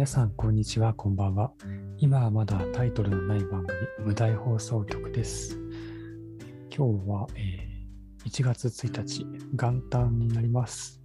[0.00, 1.52] 皆さん、こんにちは、こんばんは。
[1.98, 5.58] 今はまだタイトルのない番組、無題放送局です。
[6.74, 11.02] 今日は、えー1月1日、元旦になります。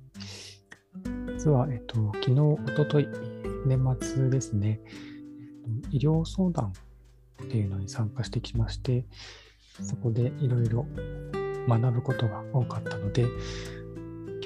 [1.28, 3.10] 実は、えっと、昨日、おととい、
[3.66, 4.80] 年末ですね、
[5.92, 6.72] 医療相談
[7.44, 9.06] っていうのに参加してきまして、
[9.82, 10.86] そこでいろいろ
[11.68, 13.28] 学ぶことが多かったので、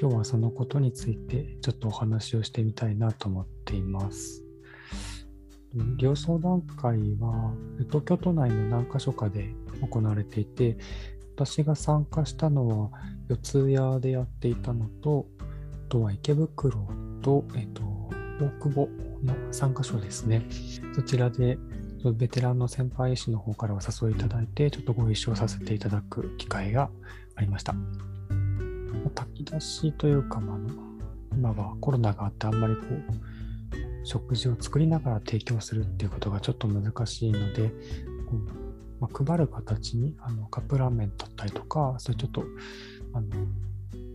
[0.00, 4.42] 今日はそのことについてちょっとお話をしてみたいなと思っています。
[5.74, 7.52] 医療相談会は
[7.88, 10.78] 東京都内の何か所かで行われていて、
[11.36, 12.90] 私が参加したのは
[13.28, 13.36] 四
[13.76, 15.44] 谷でやっていたのと、あ
[15.90, 16.88] とは池袋
[17.20, 17.82] と、えっと、
[18.40, 18.88] 大久保
[19.22, 20.46] の3カ所ですね。
[20.94, 21.58] そちらで
[22.14, 26.90] ベテランの先輩医師の方からお誘いいただいて、ちょっとご一緒させていただく機会が
[27.36, 27.74] ありました。
[29.14, 30.58] 炊き出しというか、まあ、
[31.32, 37.72] 今はコロナがあってあんまりこう食事を作りながら提供するっていうことがちょっと難しいので、
[38.98, 42.44] まあ、配る形にあのカップラーメンだったりとか、そういうちょっと
[43.12, 43.28] あの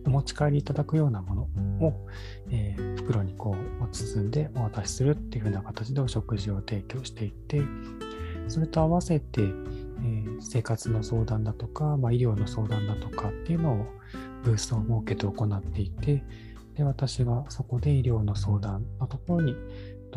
[0.06, 1.42] お持ち帰りいただくようなもの
[1.86, 2.06] を、
[2.50, 7.62] えー袋にこう包んでお渡しするっていう風な形でお食事を提供していって、
[8.48, 13.86] それと合わせて、えー生活の相談だとか、まあ、医療の相談だとかっていうのを
[14.46, 16.22] ブースを設けて行っていて、
[16.76, 19.56] で私がそこで医療の相談のところに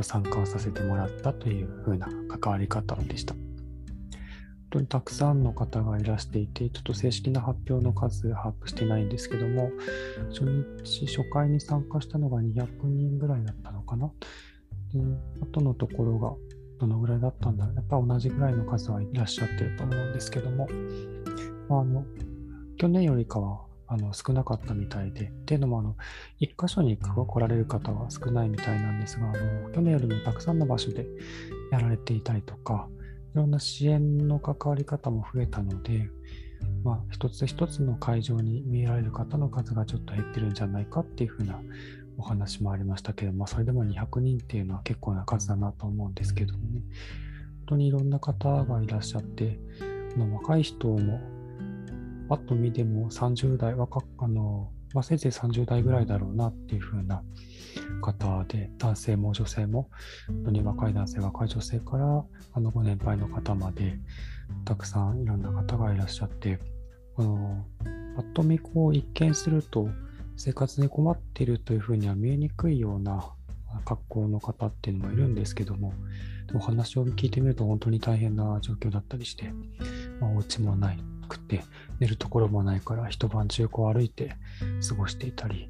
[0.02, 2.08] 参加をさせてもらったという風な
[2.40, 3.34] 関わり方でした。
[3.34, 3.42] 本
[4.70, 9.72] 当にたくさんの方がいらしていて、ちょっと正式な発表の数把握してないんですけども、
[10.30, 10.44] 初
[10.84, 14.12] 日、初回に参加したのが200人ぐらいだったのかな。
[14.94, 15.00] で、
[15.42, 16.36] 後のところが
[16.80, 17.76] どのぐらいだったんだろう。
[17.76, 20.68] やっぱ同じぐらいの数はいらっしゃってると思うんですけども、
[21.68, 22.06] まあ、あの
[22.78, 25.96] 去年よりかはあの少なかったみたいで、っていうのもあの、
[26.40, 31.08] 一箇所に来られる方は少ないみたいなんですが、あの去年よりもたくさんの場所で
[31.72, 32.88] やられていたりとか、
[33.34, 36.08] いろんな支援の関わり方も増えたので、
[36.84, 41.60] まあ、一つ一つの会場に見えられる方の数がちょっと減ってるんじゃないかっていうふうな
[42.18, 49.60] お話もありましたけども、それでも200人っていうのは結構な数だなと思うんですけどもね、本当にいろんな方がいらっしゃって、
[50.16, 51.20] あの若い人も、
[52.30, 57.24] パッと見でも30代、若あの、まあ、せいぜい30代ぐらいだろうなっていうふうな
[58.02, 59.90] 方で、男性も女性も、
[60.28, 62.24] 本当に若い男性、若い女性から、
[62.54, 64.00] あのご年配の方まで、
[64.64, 66.60] たくさんいろんな方がいらっしゃって、
[67.18, 67.66] あの
[68.16, 69.90] ぱっと見こう一見すると、
[70.38, 73.34] 生活に困っているというふうには見えにくいような
[73.86, 75.94] 格好の方っていうのもいるんですけども、
[76.54, 79.52] お話を聞いてみると本当に大変な状況だったりして、
[80.20, 81.19] まあ、お家もない。
[81.30, 81.64] くて、
[82.00, 84.36] 寝るところもないから一晩中こう歩いて
[84.88, 85.70] 過ごしていたり、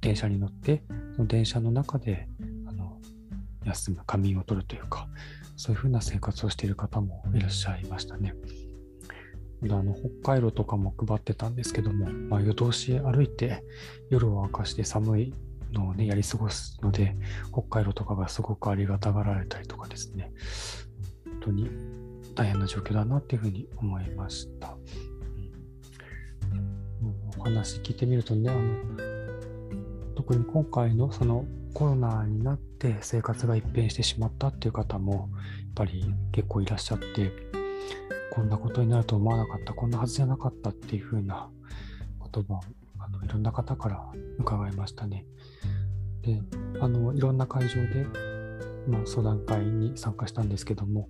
[0.00, 0.82] 電車に乗って、
[1.14, 2.26] その電車の中で
[2.66, 2.98] あの
[3.64, 5.08] 休む、仮眠を取るというか、
[5.56, 8.34] そういうふうな生活をしている方もいらっしゃいましたね。
[9.64, 13.62] あの北海道とかも配ってたんですけども、まあ、夜通し歩いて
[14.10, 15.34] 夜を明かして寒い
[15.72, 17.16] のをね、やり過ごすので、
[17.52, 20.32] 北海道とかがすごくありがたがられたりとかですね、
[21.24, 21.70] 本当に
[22.34, 24.76] 大変な状況だなっていうふうに思いました。
[26.52, 28.60] うん、お話聞いてみるとね、あの
[30.14, 31.44] 特に今回のその
[31.74, 35.20] コロナになって生活が一変してしまったっていう方もやっ
[35.74, 37.32] ぱり結構いらっしゃって、
[38.32, 41.50] こんなことになると思わなかった、こんなはずじゃなかったっていうふうな
[42.32, 42.60] 言葉を
[42.98, 44.06] あのいろんな方から
[44.38, 45.26] 伺いましたね。
[46.22, 46.40] で、
[46.80, 48.06] あのいろんな会場で、
[48.86, 51.08] まあ、相談会に参加したんですけども、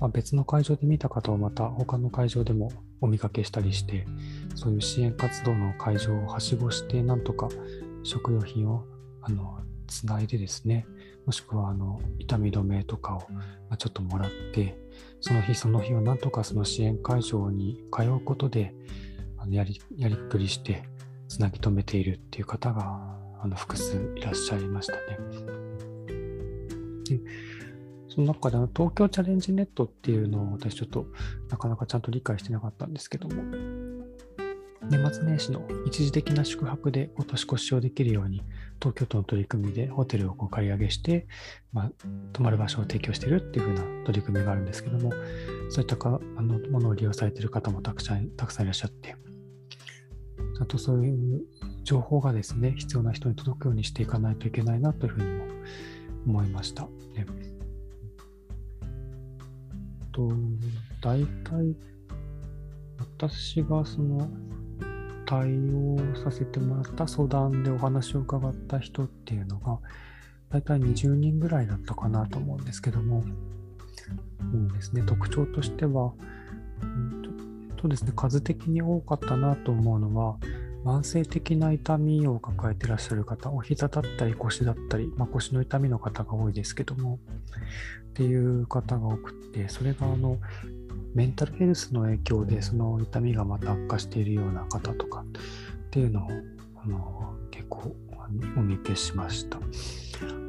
[0.00, 4.06] まあ、別の会場で見た方をまた他の会場でもお見かけしたりして、
[4.54, 7.48] そういう支援活動の会場をはしごして、なんとか
[8.02, 8.84] 食料品を
[9.22, 10.86] あのつないでですね、
[11.26, 13.22] もしくはあの痛み止めとかを
[13.76, 14.78] ちょっともらって、
[15.20, 18.74] その日その日をなんとかその支援会場に通うことで
[19.36, 20.82] あのやりやりくりして
[21.28, 25.00] つなぎ止めているっていう方があの複数いらっしゃいましたね。
[28.10, 31.06] その中であの東京チャレンジネットっていうのを私ちょっと
[31.48, 33.42] なかなかちゃんと理解してなかったんですけども、
[34.90, 38.42] 年末年始の一時的な宿泊でお年越しをできるように、
[38.80, 41.28] 東京都の取り組みでホテルをこう借り上げして、
[41.72, 41.92] まあ、
[42.32, 45.12] 泊まる場所を提供しているっていう風な取り組みがあるんですけども、
[45.70, 49.14] そういったかあのものを利用されている方もたくさんたくさんいらっしゃって、
[50.56, 51.42] ちゃんとそういう
[51.84, 55.44] 情報がですね、必要な人に届くようにしていかないといけないなというふうにも
[56.26, 56.88] 思いました。
[57.14, 57.26] ね
[60.12, 60.30] と
[61.00, 61.76] 大体
[62.98, 64.28] 私がその
[65.30, 69.78] 対応させてもらった相談でお話を伺った人っていうのが、
[70.50, 76.12] 大体20人ぐらいだったかなと思うんですけども、もうですね、特徴としては、
[76.82, 80.36] うんとですね、数的に多かったなと思うのは、
[80.84, 87.18] 慢性的な痛みを抱えてらっしゃる方、お膝だったり腰だったり、まあ、腰の痛みの方が多いですけども、
[88.10, 90.38] っていう方が多くて、それがあの
[91.14, 95.24] メンタルヘルスの影響でその痛みがまた悪化しているような方とかっ
[95.90, 96.30] ていうのを
[96.82, 97.94] あの結構
[98.56, 99.58] お見受けしました。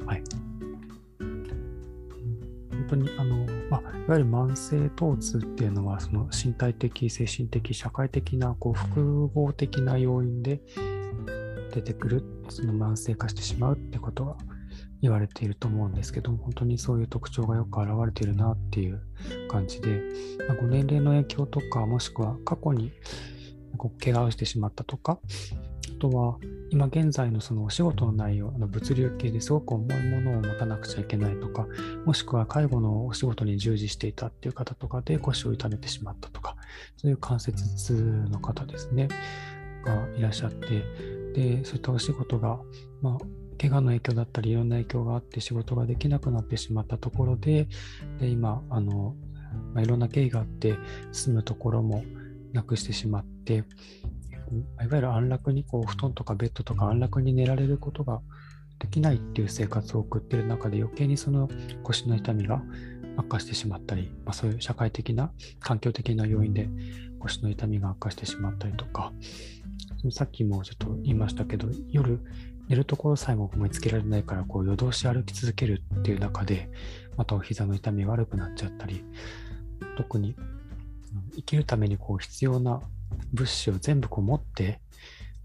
[0.06, 0.24] はい。
[2.82, 10.62] 本当にあの、まあ、いわゆる慢性疼痛っていうのはその身体的、精神的、社会的なこう複合的な要因で
[11.74, 14.38] 出てくるその慢性化してしまうってことが
[15.02, 19.02] 言われていると思うんですけど本当にそういう特徴がよく表れているなっていう
[19.50, 20.02] 感じで、
[20.48, 22.92] まあ、ご年齢の影響とかもしくは過去に
[23.82, 25.18] こう怪我をしてしまったとか
[25.98, 26.38] あとは
[26.70, 31.68] 今現在のそのお仕事の内容、あの物流系ですごく重いものを持たなくちゃいけないとか、
[32.06, 36.56] もしくは介護のお仕事に従事していたっていう方とかで腰を痛めてしまったとか、
[36.96, 37.94] そういう関節痛
[38.30, 39.10] の方ですね、
[39.84, 40.84] がいらっしゃって、
[41.34, 42.60] で、そういったお仕事が、
[43.02, 43.26] まあ、
[43.60, 47.68] 怪我の影響だったりいろんな影響があって仕事ができなくなってしまったところで
[48.20, 49.14] で今あの、
[49.76, 50.78] まあ、いろんな経緯があって
[51.12, 52.04] 住むところも
[52.54, 58.22] なくしてしまっていわゆる安楽にこう布団とかベッドとか安楽に寝られることが
[58.80, 61.50] できないっていう生活を送ってる中で余計にその
[61.84, 62.62] 腰の痛みが
[63.18, 66.68] 悪化してしまったり、まあ、そういう社会的な環境的な要因で
[67.20, 69.14] 腰の痛みが悪化してしまったりとか
[70.12, 72.20] さっきもちょっと言いましたけど夜
[72.68, 76.70] 寝るところさえも思いつけられないからこう夜通し歩き続けるっていう中で
[77.18, 79.04] またお膝の痛み悪くなっちゃったり
[79.98, 80.36] 特に
[81.36, 82.82] 生きるためにこう必要な
[83.34, 84.80] 物資を全部こう持って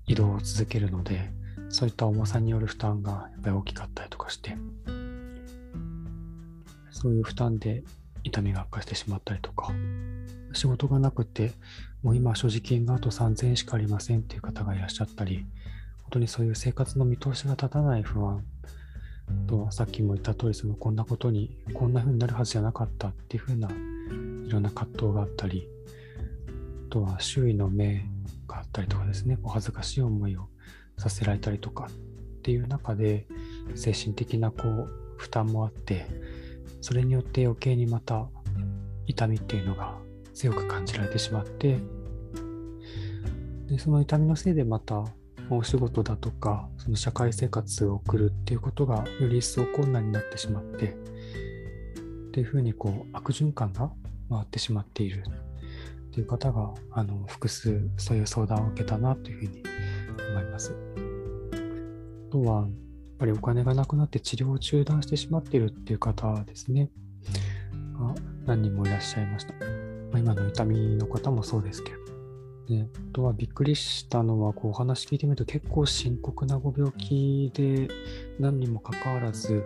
[0.06, 1.30] 移動を続けるので
[1.68, 4.56] そういった重さによる負担がやっぱり大きかったりとかして
[6.90, 7.82] そういう負担で
[8.24, 9.72] 痛みが悪化してしまったりとか
[10.52, 11.52] 仕事がなくて
[12.02, 15.46] もう今所持金があと3000円しかありませんっていう方がいらっしゃったり
[16.02, 18.44] 本当にそういう生活の見通しが立たない不安
[19.48, 25.68] とさっきも言った通りそのこんなことにこんな風になるはずじゃなかったっていう風ないろんな葛藤があったり
[26.86, 28.04] とは周囲の目
[28.48, 30.48] があったりとかですねお恥ずかしい思いを
[30.98, 31.90] させられたりとかっ
[32.42, 33.26] ていう中で
[33.74, 36.06] 精神的なこう負担もあって
[36.80, 38.26] それによって余計にまた
[39.06, 39.96] 痛みっていうのが
[40.34, 41.78] 強く感じられてしまって
[43.68, 45.04] でその痛みのせいでまた
[45.50, 53.90] お仕事だとかその社会生活を送るっていうことがより一層困難になってしまってっていうふうにこう悪循環が
[54.28, 55.24] 回ってしまっている。
[56.16, 59.62] っていう方があの複数そういう相談を受けたなというふうに
[60.30, 60.74] 思います。
[62.28, 62.70] あとはやっ
[63.18, 66.90] ぱりお金がなくなって治療を中断してしまっているっていう方ですね
[67.98, 68.14] が
[68.46, 69.52] 何人もいらっしゃいました。
[69.52, 69.60] ま
[70.14, 71.98] あ、今の痛みの方もそうですけど
[72.66, 77.88] であとはびっくりしたのは、こうお話聞いてみると結構深刻なご病気で
[78.40, 79.64] 何にもかかわらず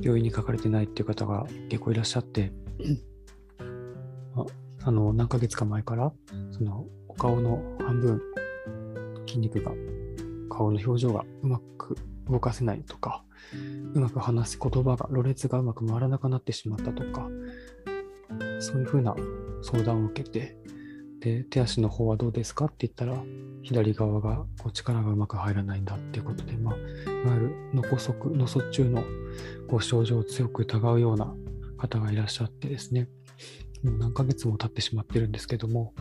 [0.00, 2.52] 病院にかかれてないっていう方が結構いらっしゃって、
[4.88, 6.10] あの何ヶ月か前から
[6.50, 8.22] そのお顔の半分
[9.26, 9.72] 筋肉が
[10.48, 11.94] 顔の表情がうまく
[12.26, 13.22] 動かせないとか
[13.92, 17.28] うまく話す言葉がろれつがうまく回らなくなってしまったとか
[18.60, 19.14] そういうふうな
[19.62, 20.56] 相談を受けて
[21.20, 23.20] で、手足の方はどうですかって言ったら、
[23.62, 26.78] 左側がこう力がうまく入らないんだっていうことで、まあ、い
[27.26, 29.02] わゆる脳梗塞、脳卒中の
[29.68, 31.34] こう症状を強く疑うような
[31.76, 33.08] 方がいらっしゃってですね、
[33.82, 35.94] もう何ヶ月も経ってしまってるんですけども、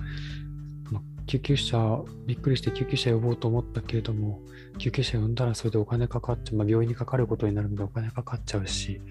[0.92, 4.42] ま、救急車、びっくりして救急車呼ぼうと思ったけれども、
[4.78, 9.02] 救急車呼んだらそれでお金かかっちゃう、ま、病院にかかることになるのでお金かかっちゃうし、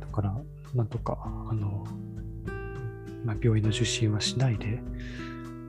[0.00, 0.36] だから、
[0.74, 1.86] なんとか、あの、
[3.24, 4.80] ま、病院の受診はしないで、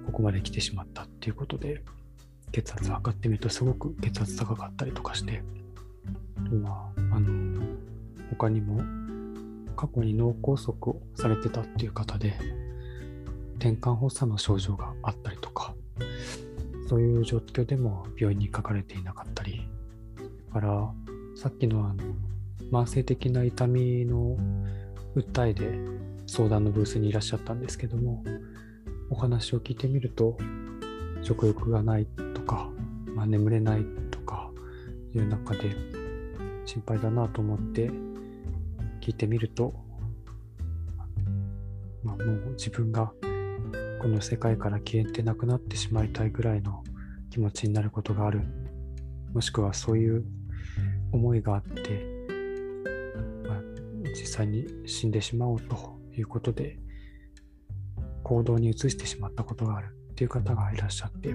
[0.05, 1.84] ここまで来てしまったっていうことで、
[2.51, 5.43] 血圧測ってみるとすごく血圧高かったりとかして、
[6.63, 7.62] まあ、あの、
[8.29, 8.81] 他にも
[9.77, 12.34] 過去に脳梗塞をされてたっていう方で、
[13.60, 15.74] 転換発作の症状があったりとか、
[16.89, 19.69] そういう状況でも病院にかかれていなかったり、
[20.48, 20.91] だから
[21.36, 22.03] さっきのあの
[22.72, 24.36] 慢性的な痛みの
[25.15, 25.79] 訴えで
[26.25, 28.24] 相談のブースにいらっしゃったんですけども、
[29.10, 30.38] お話を聞いてみると
[31.22, 32.69] 食欲がないとか、
[33.15, 34.50] まあ、眠れないとか
[35.13, 35.75] いう中で
[36.65, 37.89] 心配だなと思って
[39.08, 39.74] 聞いてみると、
[42.04, 43.14] まあ、もう自分が
[44.02, 46.84] この世界から消えてなくなってしまいたいぐらいの
[47.30, 48.42] 気持ちになることがある。
[49.34, 50.26] もしくはそういう
[51.14, 52.28] 思いがあって
[53.48, 53.62] ま
[54.10, 56.78] 実際に死んでしまおうということで、
[58.24, 59.96] 行動に移してしまったことがある。
[60.12, 61.30] っていう方がいらっしゃって、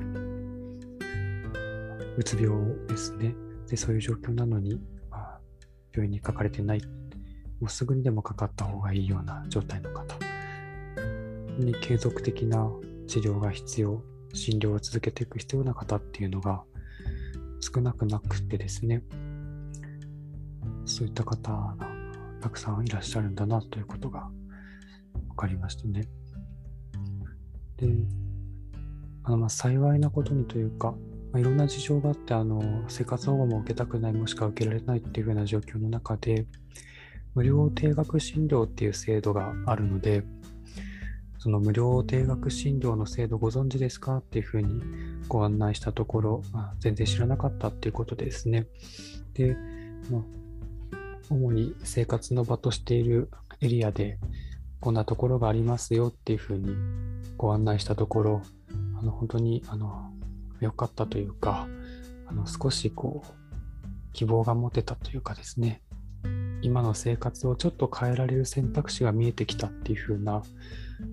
[2.18, 2.50] うつ病
[2.86, 3.34] ですね。
[3.66, 5.40] で、そういう状況なのに、まあ、
[5.94, 6.82] 病院にかかれてない、
[7.62, 10.16] もうすぐにでもかかった方がいいような状態の方
[11.60, 12.68] に継続的な
[13.06, 14.02] 治療が必要、
[14.34, 16.64] 診療を続けていく必要な方っていうのが
[17.60, 19.04] 少なくなくてですね、
[20.86, 21.76] そういった方が
[22.40, 24.28] たくさんいらっしゃるんだなということが
[25.28, 26.08] 分かりましたね。
[27.76, 27.86] で、
[29.22, 30.96] あのまあ幸いなことにというか、
[31.30, 36.46] まあ、いろんな事情があってあの生活保護も受けたくないもしくは受けられないっていうような状況の中で
[37.34, 40.24] 無料定額診療っていう制度があるので
[41.42, 44.80] その無料定額診療の制度ご存知ですかっていうふうに
[45.26, 48.68] ご案内したところ、あ、全然知らなかったっていうことですね。
[49.34, 49.56] で、
[50.08, 50.22] まあ、
[51.30, 53.28] 主に生活の場としている
[53.60, 54.18] エリアで
[54.78, 56.76] こんなところがありますよっていうふうに
[57.36, 58.42] ご案内したところ
[58.98, 60.12] あの本当にあの
[60.60, 61.66] 良かったというか
[62.26, 65.82] あの少しこう希望が持てたというかですね
[66.62, 70.42] 今の生活をちょっと変えられる選択肢が見えてきたっていう風な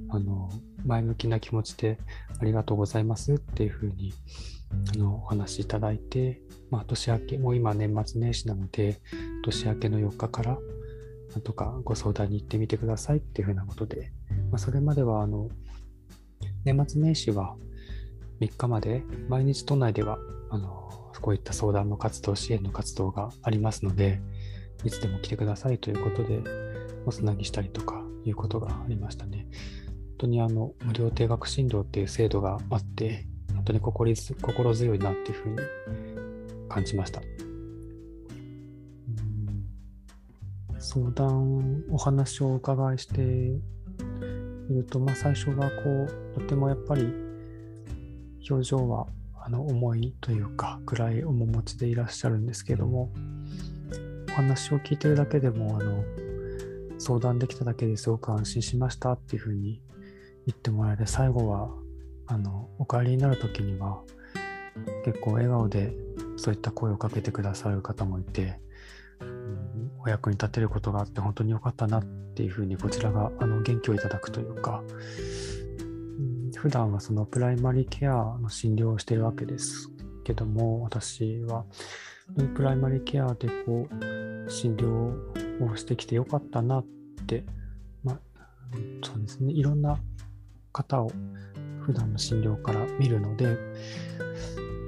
[0.10, 0.50] あの
[0.86, 1.98] 前向きな気持ちで
[2.39, 4.13] ありがとうございますっていう風に
[4.94, 9.00] あのお話しいただいて、まあ、年明けもう今年末年始なので
[9.44, 10.58] 年明けの4日から
[11.32, 14.12] なんとかご相談に行ってみてくださいっていう風なことで、
[14.51, 15.50] まあ、それまではあの
[16.63, 17.56] 年末年始は
[18.39, 20.18] 3日まで毎日都内では
[20.50, 20.89] あの
[21.22, 24.22] こういった相談の活動支援の活動がありますので
[24.83, 26.41] いつでも来てくださいということで
[27.05, 29.48] おつなぎしたりとかいうことがありましたね。
[30.19, 35.57] 本当にあの無料定額診療っていう制度があって本当に心心強いなっていうふうに
[36.67, 37.21] 感じました。
[40.79, 46.07] 相談お話をお伺いしていると、まあ、最初はこ
[46.38, 47.13] うとてもやっぱり
[48.50, 49.05] 表情は
[49.41, 53.12] あの重いというか暗い面持ちでいらっしゃるんですけども
[54.39, 56.05] 話を聞いてるだけでもあの
[56.98, 59.81] 相談できただけですごく安心しましたっていうふうに
[60.48, 61.69] 言ってもらえて最後は
[62.25, 64.01] あのお帰りになる時には
[65.03, 65.93] 結構笑顔で
[66.38, 68.60] そういった声をかけてくださる方もいて、
[69.19, 74.81] うん、お役に立てることがあって本当に良かったなっていうふうにこちらがあの元気をいただくというか
[76.55, 79.89] 普段はそのプライマリーケアの診療をしているわけです
[80.24, 81.65] けども、私は
[82.55, 84.88] プライマリーケアでこう診療
[85.63, 86.86] をしてきてよかったなっ
[87.27, 87.43] て、
[88.03, 88.19] まあ、
[89.03, 90.00] そうですね、いろんな
[90.71, 91.12] 方を
[91.81, 93.57] 普段の診療から見るので、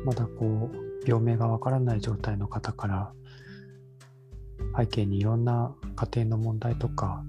[0.06, 3.12] まだこう、病名がわからない状態の方から、
[4.78, 7.24] 背景にいろんな家庭の問題とか、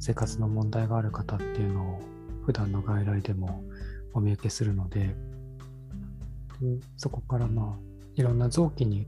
[0.00, 2.00] 生活の問題がある方っていうのを
[2.46, 3.62] 普段の外来でも
[4.14, 5.14] お見受けするので
[6.60, 7.89] でそこからまあ
[8.20, 9.06] いろんな臓器に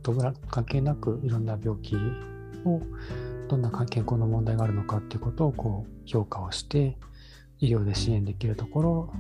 [0.49, 1.97] 関係なくいろんな病気
[2.65, 2.81] を
[3.47, 6.97] どんな健康の問題があるのかっていうことをこう評価をして
[7.59, 9.13] 医療で支援できるところを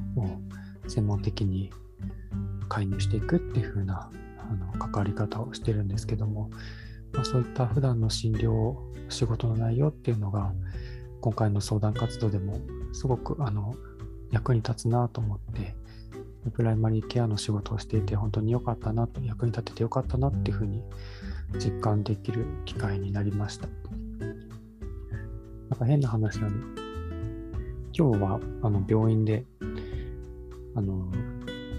[0.88, 1.70] 専門的に
[2.70, 6.48] 介入していくっていう風なあの関わり方をしてるんですけども、
[7.12, 8.76] まあ、そういった普段の診療
[9.10, 10.54] 仕事の内容っていうのが
[11.20, 12.56] 今回の相談活動でも
[12.94, 13.74] すごくあの
[14.30, 15.74] 役に立つなと思って、
[16.50, 20.82] プライマリーケアの仕事をしていて、本当に良かったなと、役に立てて良かったなっていうふうに
[21.58, 23.68] 実感できる機会になりました。
[25.68, 26.82] なんか変な話なんで、
[27.96, 29.44] 今日はあの病院で、
[30.74, 31.10] あの、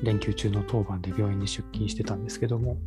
[0.03, 2.77] 連休中の当番で病院に出勤してたんですけども、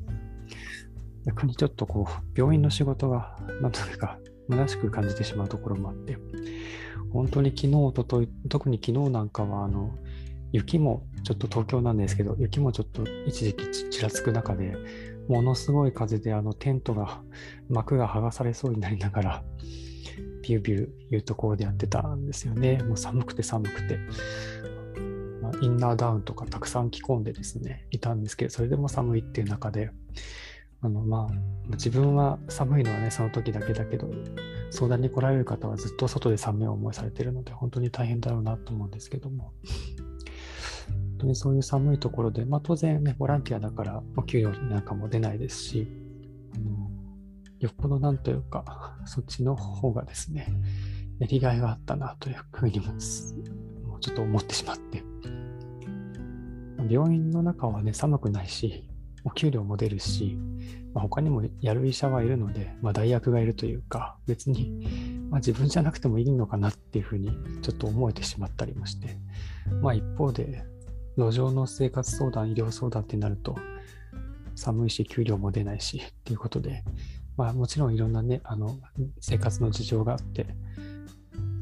[1.27, 4.19] 逆にちょっとこう、病院の仕事が、なんというか、
[4.49, 6.17] 虚しく感じてしまうところもあって、
[7.13, 9.99] 本当に昨日、おととい、特に昨日なんかは、あの、
[10.53, 14.77] 雪もちょっと東京なんですけど、雪もちょっと一時期ちらつく中で、
[15.29, 17.21] ものすごい風で、あの、テントが、
[17.69, 19.45] 幕が剥がされそうになりながら、
[20.43, 22.79] ビュービューいうところでやってたんですよね。
[22.85, 23.99] もう寒くて寒くて。
[25.43, 29.91] まあ、インナーダウンとかたくさん着込んでですね、いたんですけど、それでも寒いっていう中で、
[30.83, 34.09] あのまあ、自分は寒いのはね、その時だけだけど、
[34.71, 39.53] 相談に来られる方はずっと外で寒い思いされてるので、本当に大変だろうなと思うんですけども、
[41.17, 45.89] 本当にそういう寒いところで、まあ、当然ね、ボランティアだからお給料なんかも出ないですし、
[46.55, 46.91] あの
[47.59, 50.47] よっぽどなんというか、そっちの方がですね、
[51.19, 55.03] やりがいがあったなというふうにも、もうちょっと思ってしまって、
[56.91, 58.87] 病院の中はね、寒くないし、
[59.25, 60.39] お給料も出るし、
[60.93, 67.31] まあ、他にもやる医者はいるので、まあ、代役がいるというか、別にまあ、自分じゃなくてもいいのかなっていうふうに
[67.63, 69.19] ちょっと思えてしまったりもして、
[69.83, 70.65] まあ一方で、
[71.17, 73.57] 路上の生活相談、医療相談ってなると、
[74.55, 76.85] 寒いし、給料も出ないしっていうことで、
[77.37, 78.79] まあもちろんいろんなね、あの、
[79.21, 80.47] 生活の事情があって、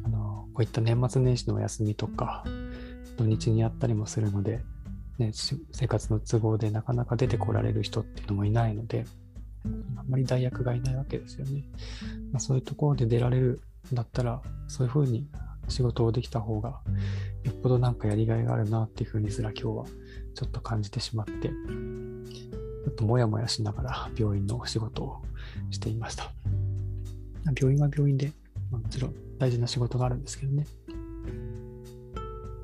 [0.05, 2.45] あの、こういった年末年始のお休みとか、
[3.17, 4.61] 土日にやったりもするので、
[5.19, 5.31] ね、
[5.73, 9.05] 生活の都合でなかなか出てこられる人っていうのもいないので、
[9.97, 11.65] あんまり代役がいないわけですよね。
[12.33, 13.61] まあ、そういうところで出られる
[13.93, 15.29] んだったら、そういうふうに
[15.69, 16.81] 仕事をできた方が、
[17.43, 19.85] よっぽどなんかやりがいがあるなっていうふうにすら今日は
[20.35, 25.23] ちょっと感じてしまって、ちょっともやもやしながら病院の仕事を
[25.71, 26.33] していました。
[27.59, 28.33] 病院は病院で、
[28.71, 30.67] まあ、もちろん大事な仕事があるんですけどね。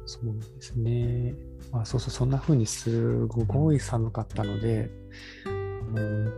[0.07, 0.25] そう
[0.57, 1.35] ですね。
[1.71, 4.90] まあ、そうそう、そんな風にすごい寒かったので、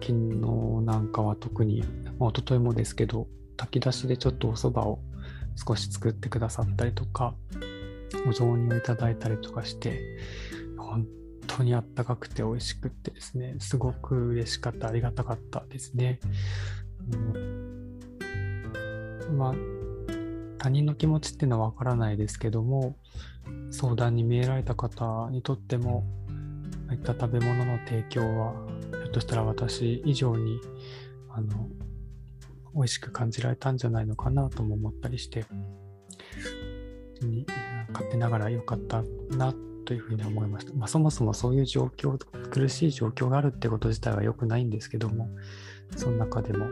[0.01, 0.13] 昨日
[0.85, 1.83] なんかは特に、
[2.19, 4.99] まあ、一昨日もですけど、炊き出しでちょっとお蕎麦を
[5.57, 7.35] 少し作ってくださったりとか、
[8.27, 10.19] お雑煮をいただいたりとかして、
[10.77, 11.07] 本
[11.47, 16.21] 当にあったかくて美味しくってですね、すごく嬉しかった、ありがたかったですね。
[17.11, 18.01] うん、
[19.37, 19.55] まあ、
[20.59, 22.97] 他人の気持ちっていうのはわからないですけども、
[23.71, 26.05] 相談に見えられた方にとっても、
[26.89, 28.55] ああいった食べ物の提供は、
[28.93, 30.61] ひょっとしたら私以上に、
[31.31, 31.69] あの、
[32.75, 35.45] 美味しく感じられたんじゃないのかなとも思ったりして、
[37.93, 39.03] 勝手ながら良かった
[39.37, 40.73] なというふうに思いました。
[40.75, 42.19] まあ、そもそもそういう状況、
[42.51, 45.29] 苦しい状況があるってこと自体は良くないんですけども、
[45.97, 46.67] その中でも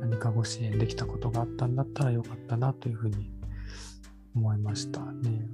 [0.00, 3.30] 何かご支援できたことがあったんだったらよかったなというふうに
[4.34, 5.48] 思いましたね。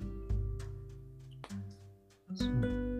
[2.34, 2.48] そう。
[2.48, 2.96] うん、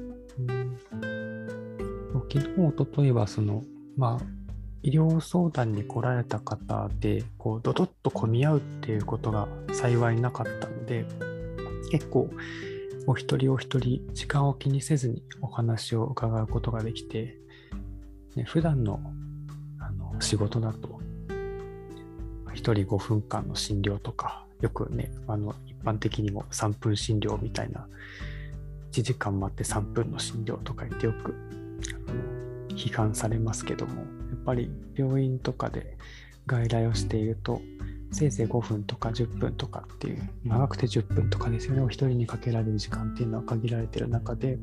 [2.31, 3.63] 昨日、おとといは、その、
[3.97, 4.40] まあ、
[4.83, 11.05] 医療相談に来られた方で、こう、ドドッと混み合うっていうことが幸いなかったので、
[11.91, 12.31] 結構、
[13.07, 17.37] お一人お一人、時間を気にせずにお話を伺うことができて、
[18.37, 19.01] ね、普段の
[19.79, 21.01] あの仕事だと、
[22.55, 27.87] 一人5分間の診療とか、よくね、あの一般的にも3分診療みたいな
[28.93, 31.35] 1時間待って3分の診療とか言ってよく
[32.81, 35.97] 批判されますけどもやっぱり病院とかで
[36.47, 37.61] 外来をしていると
[38.13, 41.83] せいぜい5分とか10分とかっていう長くて10分とかですよね。
[41.83, 44.59] お一人にかけられる時間っていうのは限られてる中で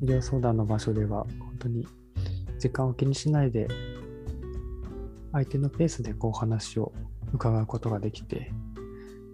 [0.00, 1.86] 医療相談の場所では本当に
[2.58, 3.66] 時間を気にしないで
[5.32, 6.92] 相手のペースでこう話を
[7.32, 8.52] 伺うことができて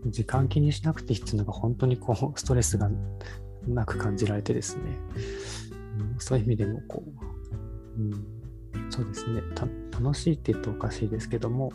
[0.07, 2.91] 時間気にしなくていいっていうのが本当にこうストレスが
[3.69, 4.83] なく感じられてですね、
[6.22, 7.02] そういう意味でもこ
[7.98, 9.42] う、うん、そうですね
[9.92, 11.72] 楽しいって言うとおかしいですけども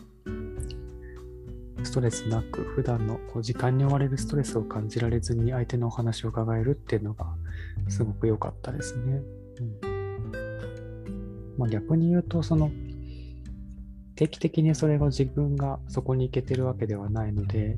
[1.84, 7.26] ストレスなく普段のこう時間に追われるストレスを感じられずに相手のお話を伺えるっていうのが
[7.88, 9.22] すごく良かったですね。
[9.84, 10.08] うん
[11.58, 12.72] まあ、逆に言うとその
[14.16, 17.78] 定期的にそれが自分がそこに行けてるわけではないので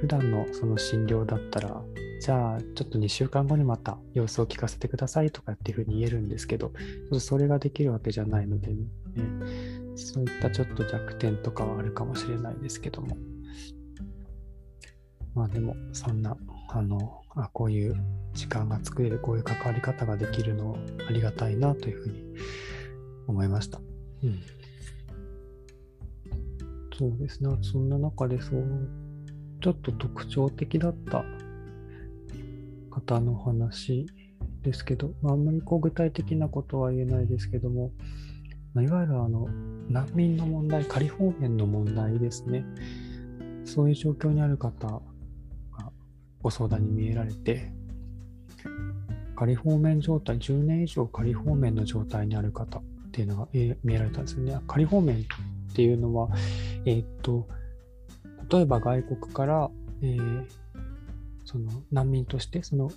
[0.00, 1.82] 普段のその診療だったら、
[2.20, 6.72] じゃあちょっと2週間後にまた様子を聞かせてくださいとかっていうふうに言えるんですけど、
[7.20, 8.76] それができるわけじゃないので、ね、
[9.96, 13.16] そういったちょっと弱点とかはあるかもしれないですけども。
[15.34, 16.36] まあでも、そんな、
[16.70, 17.94] あの、あこういう
[18.34, 20.76] 時間が作れる、こういう関わり方ができるの
[21.08, 22.24] ありがたいなというふうに
[23.28, 23.80] 思いました。
[24.24, 24.40] うん。
[26.98, 27.56] そうですね。
[27.62, 28.88] そんな中でそう
[29.60, 31.24] ちょっと特徴的だった
[33.00, 34.06] 方の話
[34.62, 37.92] ですけど、まあ、あんまりこう具体的なことは言えないですけども、
[38.74, 39.48] まあ、いわゆるあの
[39.88, 42.64] 難民の問題、仮放免の問題ですね。
[43.64, 45.02] そういう状況にある方が
[46.42, 47.70] ご相談に見えられて、
[49.36, 52.82] 仮放免状態、10年以上仮放免の状態にある方っ
[53.12, 54.58] ていうのが見えられたんですよね。
[54.66, 56.28] 仮放免っていうのは、
[56.84, 57.46] えー、っと、
[58.50, 59.70] 例えば外国から、
[60.02, 60.44] えー、
[61.48, 62.90] その難民としてその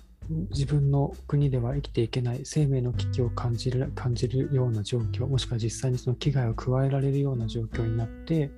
[0.50, 8.50] 自分の国では生きていけない生命の危機を感じる感じるような状況もしくは実際にその危害を加えられるような状況になって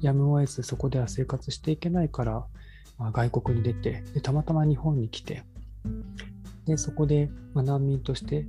[0.00, 2.46] やむを得ずそこでは生活していけないから、
[2.98, 5.42] まあ、外国に出てでたまたま日本に来て
[6.64, 8.46] でそこで、まあ、難民として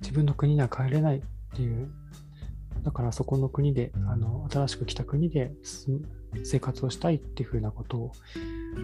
[0.00, 1.22] 自分の国には帰れないっ
[1.54, 1.90] ていう
[2.84, 5.52] だからそこの国であの新しく来た国で
[6.44, 8.12] 生活をしたいっていうふうなことを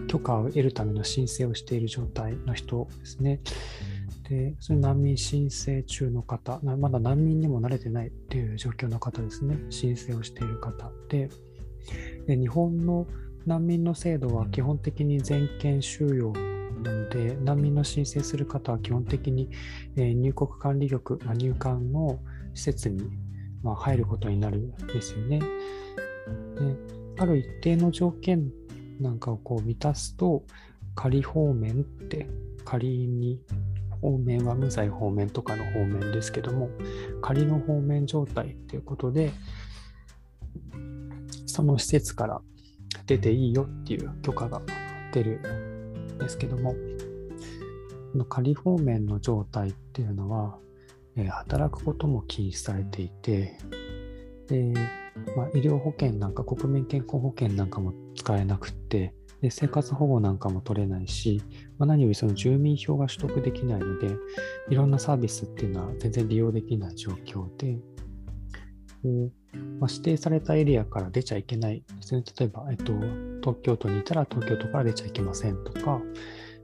[0.07, 3.39] 許可を得るための申請をしている状態の人ですね。
[4.29, 9.57] で、それ難民申請中の方、まだ難民にも慣れてないっていう状況の方ですね。
[9.69, 11.29] 申請をしている方で、
[12.27, 13.07] で日本の
[13.45, 16.33] 難民の制度は基本的に全県収容
[16.83, 19.49] なので、難民の申請する方は基本的に、
[19.95, 22.19] え入国管理局、ま入管の
[22.53, 23.09] 施設に、
[23.63, 25.39] ま入ることになるんですよね。
[25.39, 28.49] である一定の条件
[29.01, 30.43] なんかをこう満たすと、
[30.95, 32.27] 仮放免って
[32.65, 33.41] 仮に
[34.01, 36.69] 方面は無罪方面とかの方面ですけども
[37.21, 39.31] 仮の方面状態ということで
[41.45, 42.41] その施設から
[43.05, 44.61] 出ていいよっていう許可が
[45.13, 46.75] 出るんですけども
[48.27, 50.57] 仮方面の状態っていうのは、
[51.15, 53.57] え、働くことも禁止されていて
[54.47, 54.73] で、
[55.35, 61.41] まあ、医療保険なんか国民健康保険なんかも使えなくってで生活保護なんかも取れないし、
[61.77, 64.09] まあ、何よりその住民票が取得できないので、
[64.69, 67.77] いろんなサービスっていうのは全然利用できない状況で、
[69.03, 69.31] で
[69.79, 72.23] まあ、指定されたエリアから出ちゃいけないですね。
[72.37, 72.93] 例えば、えっと、
[73.41, 76.01] 東京都にいたら東京都から出ちゃいけませんとか、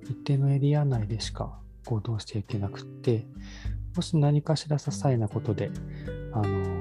[0.04, 3.26] 一定のエリア内でしか行動していけなくって、
[3.96, 5.72] もし何かしら些細なことで、
[6.34, 6.75] あの、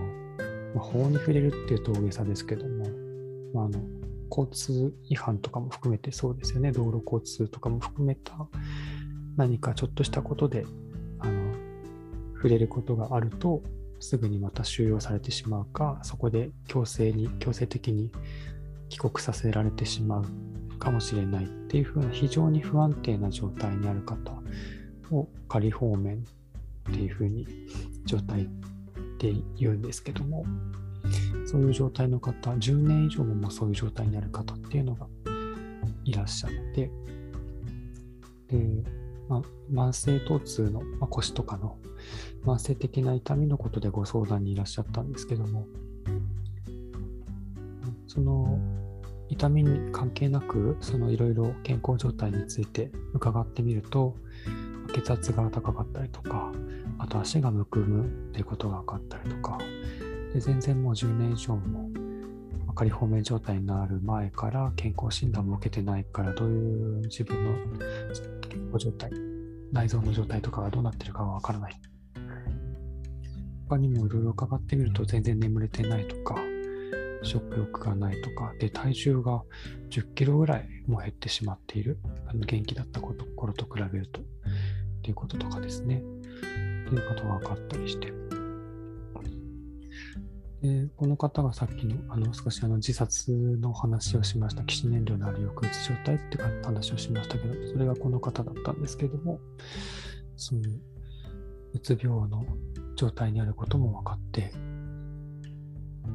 [0.74, 2.84] まあ、法に触れるっていうと大げさですけども、
[3.54, 3.80] まあ、あの
[4.30, 8.32] 交通違反とかも含めてそうですよね、道路交通とかも含めた
[9.36, 10.66] 何かちょっとしたことで
[11.20, 11.54] あの
[12.36, 13.62] 触れることがあると、
[14.00, 18.10] すぐにまた収容されてしまうか、そこで強制に、強制的に
[18.88, 24.32] 帰国させられてしまうかもしれないっていうふうな非常に不安定な状態にある方
[25.10, 26.18] を仮放免
[26.90, 27.46] っていうふうに
[28.04, 28.48] 状態
[29.24, 30.44] で言うんですけども、
[31.46, 35.06] そういう状態の方、10年以上もそういう状態にある方っていうのが
[36.04, 36.90] いらっしゃって、
[38.48, 38.84] で、
[39.28, 41.78] まあ、慢性疼痛の、まあ、腰とかの
[42.44, 45.66] 慢性的な痛みのことでご相談にいらっしゃったんですけども、
[48.06, 48.58] その
[49.30, 50.76] 痛みに関係なく、
[51.10, 54.16] いろいろ健康状態について伺ってみると、
[54.94, 56.52] 血圧が高かったりとか、
[57.04, 59.58] あと足がむくむっていうことが分かったりとか、
[60.32, 61.90] で全然もう10年以上も
[62.74, 67.78] 仮放免状態になる前から健康診断も受けてないからどういう自分の
[68.48, 69.10] 健康状態
[69.70, 71.78] 内臓の状態とかがどうなってるかはわからない。
[73.68, 76.36] 他にもいろいろ伺ってみると全然眠れてないとか
[77.22, 78.54] 食欲がないとか。
[78.58, 79.42] で体重が
[79.90, 84.22] 10キロぐらいも減ってしまっているあの元気だった頃と比べると。
[84.22, 84.24] っ
[85.02, 86.02] ていうこととかですね。
[86.86, 88.12] っていうことが分かったりして。
[90.62, 99.40] でこの方がさっきのあの少しあの自殺の話をしました、起死燃料のある抑うつ状態って話をしましたけど、それがこの方だったんですけども、
[100.36, 100.62] その
[101.74, 102.46] うつ病の
[102.96, 104.52] 状態にあることも分かって、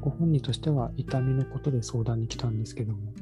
[0.02, 3.14] ご本人としては痛みのことで相談に来たんですけども、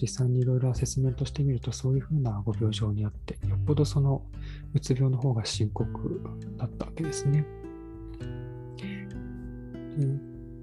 [0.00, 4.22] 実際にいろいろアセスメントしてみるとそういうふうなご病状にあって、よっぽどその
[4.74, 6.20] うつ病の方が深刻
[6.56, 7.44] だったわけですね。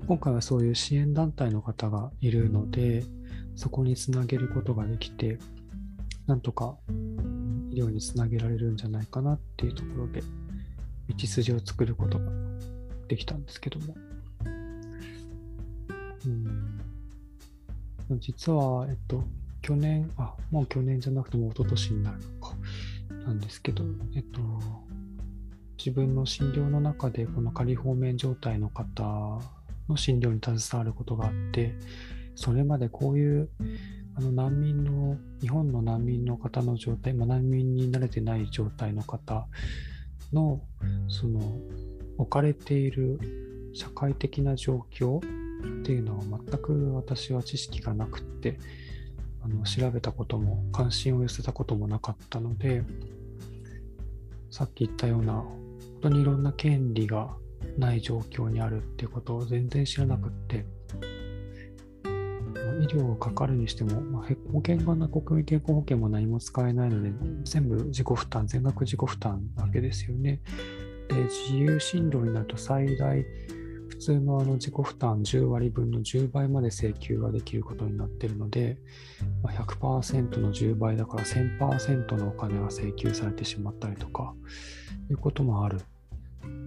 [0.08, 3.04] 今回はそういう支援団体の方がいるので、
[3.56, 5.38] そこにつなげることができて、
[6.26, 6.76] なんとか
[7.72, 10.22] 医療につなげられるんじゃないかなっていうところで、
[11.10, 12.26] 道筋を作ることが
[13.08, 13.96] できたんですけども。
[18.18, 19.24] 実は、えっと、
[19.62, 22.56] 去年、あ、もう去年じゃなくても一昨年になるのか、
[23.26, 23.84] なんですけど、
[24.16, 24.40] えっと、
[25.78, 29.40] 自分の診療の中でこの仮放免状態の方
[29.88, 31.74] の診療に携わることがあって
[32.36, 33.50] それまでこういう
[34.16, 39.48] あの難民の日本の難民の方の状態、まあ、難民に慣れてない状態の方
[40.34, 40.62] の
[41.08, 41.40] その
[42.18, 43.20] 置かれている
[43.74, 45.22] 社会的な状況
[45.64, 48.58] っていうのは全く私は知識がなくって
[49.42, 52.84] あの調べたことも関心を寄せたこともなかったので
[54.52, 55.54] さっき言ったような本
[56.02, 57.30] 当にいろんな権利が
[57.78, 60.66] ない状況にあるっていうことを全然知らなくって、
[62.82, 67.12] 医療をかかるにしても、まあ、保険がな国民健康保険も何も使えないので、
[67.44, 70.42] 全部自己負担、全額自己負担なわけですよね。
[71.10, 73.26] で、自由診療になると最大、
[73.90, 78.78] 普通のあの自己負担10割分の10倍まで請求ができることになっているので、
[79.44, 84.34] まあ、100%の10倍だから1000%のお金が請求されてしまったりとか
[85.10, 85.80] いうこともある。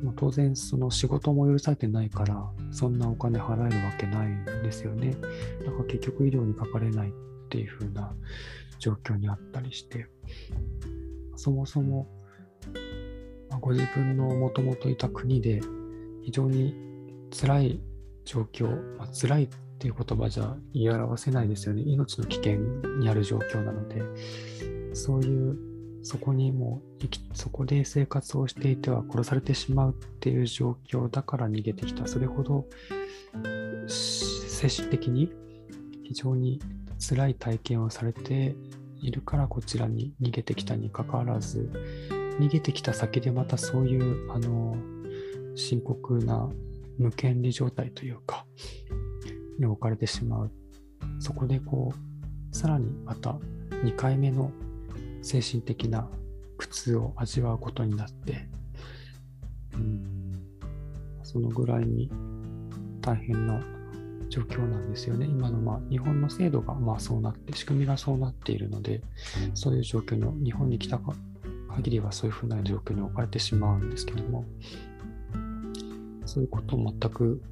[0.03, 5.17] まあ、当然その仕事も許されてないからそんなお金払えるわけないんですよね。
[5.65, 7.13] だから結局医療にかかれないっ
[7.49, 8.13] ていう風な
[8.79, 10.07] 状況にあったりして。
[11.37, 12.07] そもそも、
[13.61, 15.61] ご自分のもともといた国で
[16.23, 16.92] 非常に
[17.33, 17.81] 辛い
[18.25, 18.69] 状況、
[18.99, 21.83] まあ、辛いっていう言葉じゃ言い表せないですよね。
[21.83, 22.57] 命の危険
[23.01, 32.67] にある状況なので、そういうそこにも生きそこで生活をしていては殺されてしまうっていう状況だから逃げてきたそれほど
[33.87, 35.33] 精神的に
[36.03, 36.61] 非常に
[36.99, 38.57] 辛い体験をされて
[39.01, 41.71] いるからこちらに逃げてきたにかかわらず
[42.41, 44.77] 逃げてきた先でまたそういうあの
[45.55, 46.51] 深刻な
[46.99, 48.47] 無権利状態というか
[49.59, 50.53] に置かれてしまう
[51.19, 53.39] そこでこうさらにまた
[53.85, 54.51] 2回目の
[55.23, 56.09] 精神的な
[56.59, 58.49] 苦痛を味わうことになって、
[59.75, 60.03] うん、
[61.23, 62.11] そのぐらいに
[63.01, 63.61] 大変な
[64.29, 65.27] 状況なんですよね。
[65.27, 69.03] 今のまあ日本の制度がまあそうなって、仕組みがそうなっているので、
[69.55, 71.15] そういう状況に、日本に来たか
[71.77, 74.45] 限りはそういうふうな状況に置かれてしまうんですけども、
[76.33, 77.43] そういうことを全く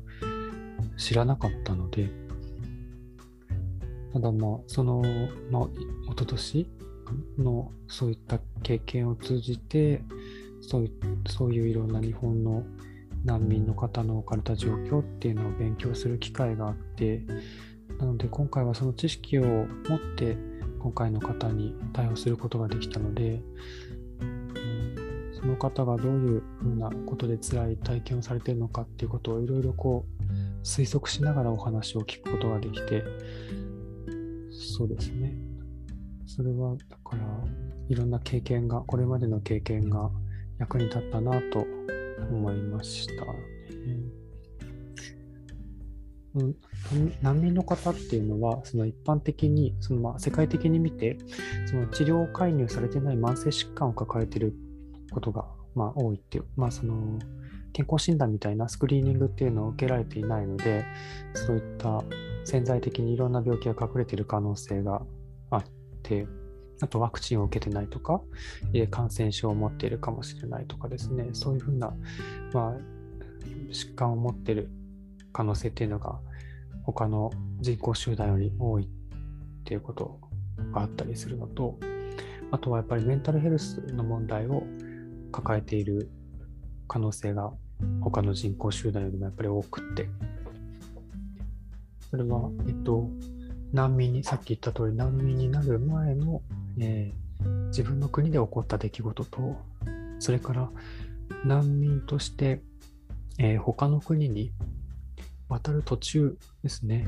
[0.97, 2.11] 知らなかったので、
[4.15, 5.03] ただまあ、その、
[5.51, 6.67] まあ、一昨年
[7.37, 10.03] のそういった経験を通じて
[10.63, 10.93] そうい
[11.29, 12.65] そういういろんな日本の
[13.23, 17.23] 難民の方の置かれた状況っていうのを勉強する機会があって
[17.99, 19.67] なので今回はその知識を持
[19.97, 20.39] って
[20.79, 23.43] 今回の方に対応することができたので、
[25.41, 30.23] その方がどういうふうなことで辛い体験をされているのかっていうことをいろいろこう
[30.63, 33.03] 推測しながらお話を聞くことができて
[34.51, 35.35] そうですね
[36.27, 37.23] それはだから
[37.89, 40.11] いろんな経験がこれまでの経験が
[40.59, 41.67] 役に立ったなと
[42.31, 43.31] 思いましたね。
[46.37, 46.55] うん、
[47.23, 51.19] 難民の方っていうのはその一般的にそのまあ世界的に見て
[51.67, 54.55] その治療介入されてない慢性疾患を抱えている
[55.11, 57.19] ことがまあ多いっていう、まあ、その
[57.73, 60.85] 健康診断みたいなスクリーニングっていうのを受けられていないので
[61.35, 62.03] そういった
[62.45, 65.03] 潜在的にいろんな病気が隠れている可能性が
[65.51, 65.65] あっ
[66.03, 66.27] て、
[66.81, 68.23] あとワクチンを受けてないとか、
[68.91, 71.93] 感染症を持っているかもしれないとかですね、そういうふうな、
[72.53, 72.77] まあ、
[73.71, 74.71] 疾患を持っている
[75.33, 76.19] 可能性っていうのが、
[76.85, 78.89] 他の人口集団より多いっ
[79.65, 80.19] ていうこと
[80.73, 81.79] があったりするのと、
[82.51, 84.65] あとはやっぱりメンタルヘルスの問題を
[85.31, 86.11] 抱えている
[86.89, 87.53] 可能性が
[88.01, 90.09] 他の人口集団よりもやっぱり多くって、
[92.11, 93.09] それは、えっと、
[93.73, 96.43] 難民に、さっき言った通り難民になる前の、
[96.79, 99.57] えー、自分の国で起こった出来事と、
[100.19, 100.71] それから
[101.45, 102.61] 難民として、
[103.39, 104.53] えー、他の国に
[105.49, 107.07] 渡る途中ですね。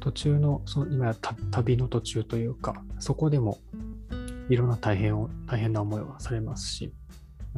[0.00, 1.14] 途中の、その今や
[1.50, 3.58] 旅の途中というか、そこでも
[4.48, 6.92] いろんな大変を大変な思いをされますし、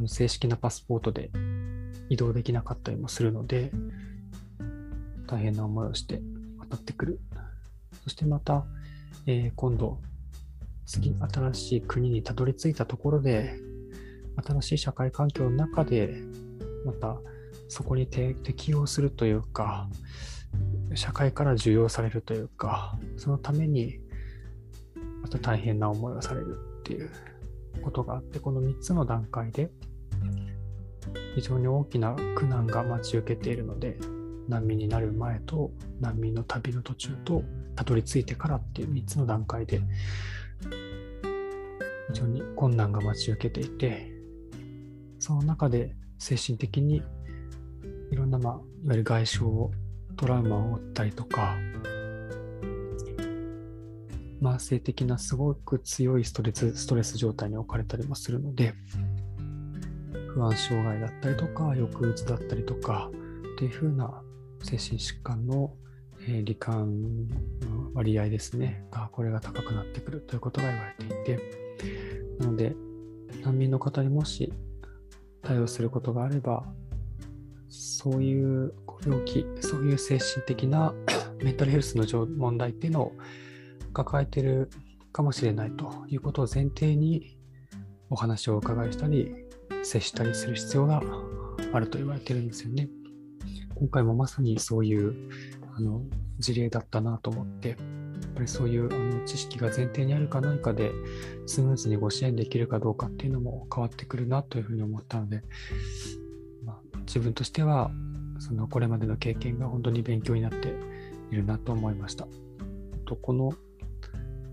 [0.07, 1.31] 正式なパスポートで
[2.09, 3.71] 移動できなかったりもするので、
[5.27, 6.21] 大変な思いをして
[6.59, 7.21] 渡ってくる。
[8.05, 8.65] そしてまた、
[9.27, 9.99] えー、今度、
[10.87, 13.55] 次、新しい国にたどり着いたところで、
[14.45, 16.15] 新しい社会環境の中で、
[16.85, 17.17] また
[17.69, 19.89] そこに適応するというか、
[20.95, 24.01] 社会から受容されるというか、そのために、
[25.23, 27.11] また大変な思いをされるっていう
[27.81, 29.71] ことがあって、この3つの段階で、
[31.35, 33.99] 非常に大きな苦難が待ち受けているので、
[34.49, 37.43] 難民になる前と難民の旅の途中と
[37.77, 39.81] たどり着いてからっていう3つの段階で
[42.09, 44.13] 非常に困難が待ち受けていて
[45.19, 47.03] その中で精神的に
[48.11, 49.71] いろんな、まあ、いわゆる外傷を
[50.17, 51.57] トラウマを負ったりとか
[54.43, 58.75] 慢性的なすごく強いストレスストレス状態に置かれたりもするので
[60.35, 63.11] 不安障害だったりとか抑うつだったりとか
[63.55, 64.23] っていうふうな
[64.63, 65.75] 精神疾患の、
[66.27, 67.29] えー、罹患
[67.61, 71.41] の割合ですねがこれが高くなってくるということが言われていて
[72.41, 72.75] なので
[73.45, 74.53] 難民の方にもし
[75.43, 76.65] 対応することがあれば
[77.69, 78.75] そういう
[79.05, 80.95] 病気そういう精神的な
[81.43, 83.13] メンタルヘルスの問題っていうのを
[83.93, 84.71] 抱えてる
[85.13, 87.37] かもしれないということを前提に
[88.11, 89.35] お話をお伺いしたり
[89.83, 91.03] 接したりする必要が
[91.73, 92.89] あると言われてるんですよね。
[93.75, 95.31] 今回もまさにそういう
[95.75, 96.03] あの
[96.39, 97.79] 事例だったなと思って、やっ
[98.35, 100.93] ぱりそういうあの知識が前提にあるかないかで、
[101.47, 105.43] スムーズにご支援できるかどうかっていうのも変わってくるなというふうに思ったので、
[106.65, 107.91] まあ、自分としては、
[108.39, 110.75] そのこれまでの経験が本当に勉強になって
[111.31, 112.27] いるなと思いました。
[113.07, 113.53] とこの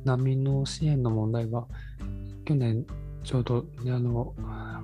[0.04, 1.68] 難民の支援の問題は、
[2.46, 2.86] 去年
[3.24, 4.34] ちょうど、ね、あの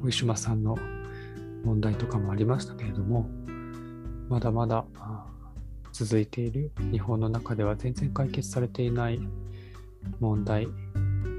[0.03, 0.77] ウィシュマさんの
[1.63, 3.27] 問題とかもありましたけれども、
[4.29, 4.85] まだまだ
[5.91, 9.19] 続いている日本の中では全然解決されていない
[10.19, 10.67] 問題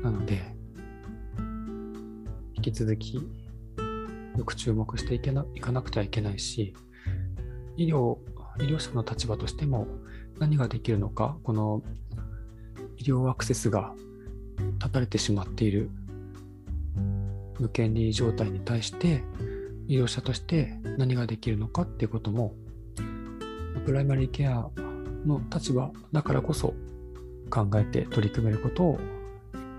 [0.03, 0.43] なので
[2.55, 6.75] 引き続きよく注目していけないかなくてはいけないし
[7.77, 8.17] 医療
[8.59, 9.87] 医療者の立場としても
[10.39, 11.83] 何ができるのかこの
[12.99, 13.95] 医療アクセスが
[14.79, 15.91] 断たれてしまっている。
[17.59, 19.23] 無権利状態に対して
[19.89, 22.55] 医療者として何ができるのかっていうことも
[23.85, 24.69] プライマリーケア
[25.25, 26.75] の立場だからこそ
[27.51, 28.99] 考えて取り組めることを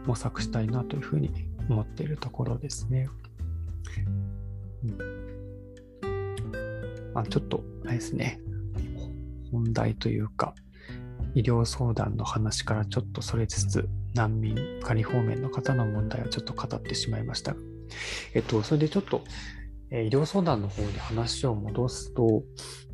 [0.05, 1.29] 模索したいなというふうに
[1.69, 3.09] 思っているところですね。
[4.83, 4.97] うん、
[7.13, 8.39] あちょっとあれですね。
[9.51, 10.55] 本題というか
[11.37, 17.55] 医療相談の話からちょっとそれつつ難民仮方面の方の問題をちょっと語ってしまいました。
[18.33, 19.23] えっと、それでちょっと、
[19.91, 22.43] え医療相談の方に話を戻すと、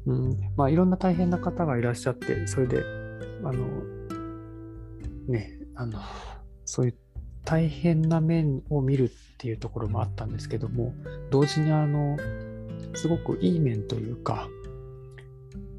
[0.06, 2.84] うんまあ、いろんな大変な方がいらっしゃって、それで、
[3.44, 3.66] あの、
[5.28, 6.02] ね、あの、
[6.66, 6.96] そういう
[7.46, 10.94] 大変な面を見るっていうところもあったんですけども、
[11.32, 12.18] 同時にあの、
[12.94, 14.50] すごくいい面というか、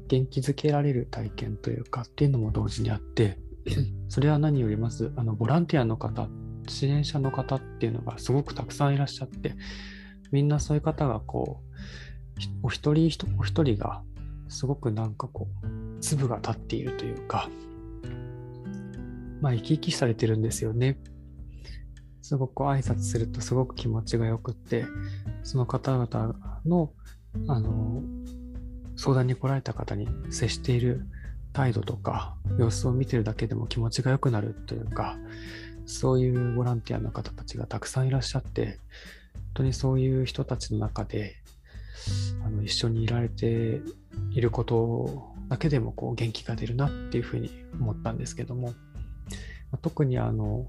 [0.07, 3.37] 元気づけられる体験というかっていうのも同時にあって、
[4.09, 6.29] それは何よりまず、あの、ボランティアの方、
[6.67, 9.55] 支援者の方っていうのがすごくたくさんいらっしゃって、
[10.31, 11.75] みんなそういう方がこう、
[12.63, 14.03] お一人お一人が
[14.49, 17.49] すごくなんかこう、粒が立っているというか、
[19.41, 20.97] まあ生き生きされてるんですよね。
[22.21, 24.85] すごく挨拶するとすごく気持ちがよくって、
[25.43, 26.91] その方々の、
[27.47, 28.01] あの、
[28.95, 31.05] 相談に来られた方に接している
[31.53, 35.17] 態度とか様子を見てるだけでも気持ちが良くなるというか
[35.85, 38.79] そういうボランティアの方たちがたくさんいらっしゃって
[39.33, 41.35] 本当にそういう人たちの中で
[42.45, 43.81] あの一緒にいられて
[44.31, 48.73] いることだけでもこう元気が出るなっていうふうに思ったんですけども
[49.81, 50.67] 特にあの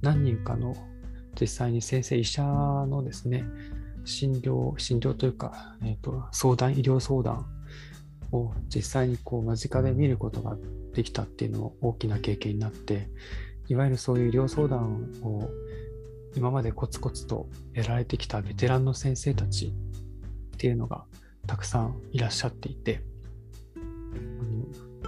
[0.00, 0.74] 何人かの
[1.40, 3.44] 実際に先生医者のですね
[4.04, 7.46] 診療診療というか、えーと相談医療相談
[8.32, 10.56] を実際にこう間近で見ることが
[10.94, 13.08] できたっていうのも大きな経験になって
[13.68, 15.48] いわゆるそういう医療相談を
[16.34, 21.04] 今までコツコツとやられてきたベテランの先生たちっていうのが
[21.46, 23.02] たくさんいらっしゃっていて
[23.76, 23.78] あ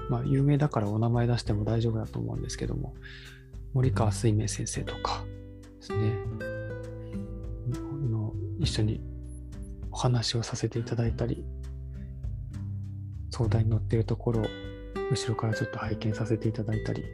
[0.00, 2.94] の、まあ、有名だからお名前出しても大丈夫だと思うんですけども
[3.72, 5.24] 森川水明先生とか
[5.80, 6.63] ですね。
[8.64, 9.00] 一緒に
[9.90, 11.44] お話をさせていただいたり
[13.30, 14.44] 相談に乗っているところを
[15.10, 17.04] 後ろからちょっと拝見させていただいたり、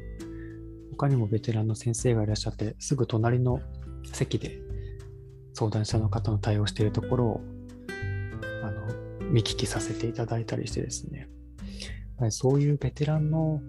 [0.93, 3.61] 他にもベテランの先生がいらっしゃって、すぐ隣の
[4.13, 4.59] 席で
[5.55, 7.41] 相談者の方の対応しているところを
[8.63, 11.29] あの見聞きさせていただいたりしてですね、
[12.31, 13.61] そういうベテランの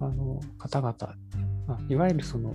[0.00, 0.96] あの方々、
[1.88, 2.52] いわゆるその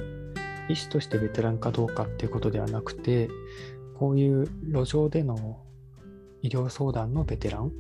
[0.70, 3.30] 医師としてベテランかどうかっていうことではなくて、
[3.98, 5.60] こういう路上での
[6.42, 7.72] 医療相談のベテランっ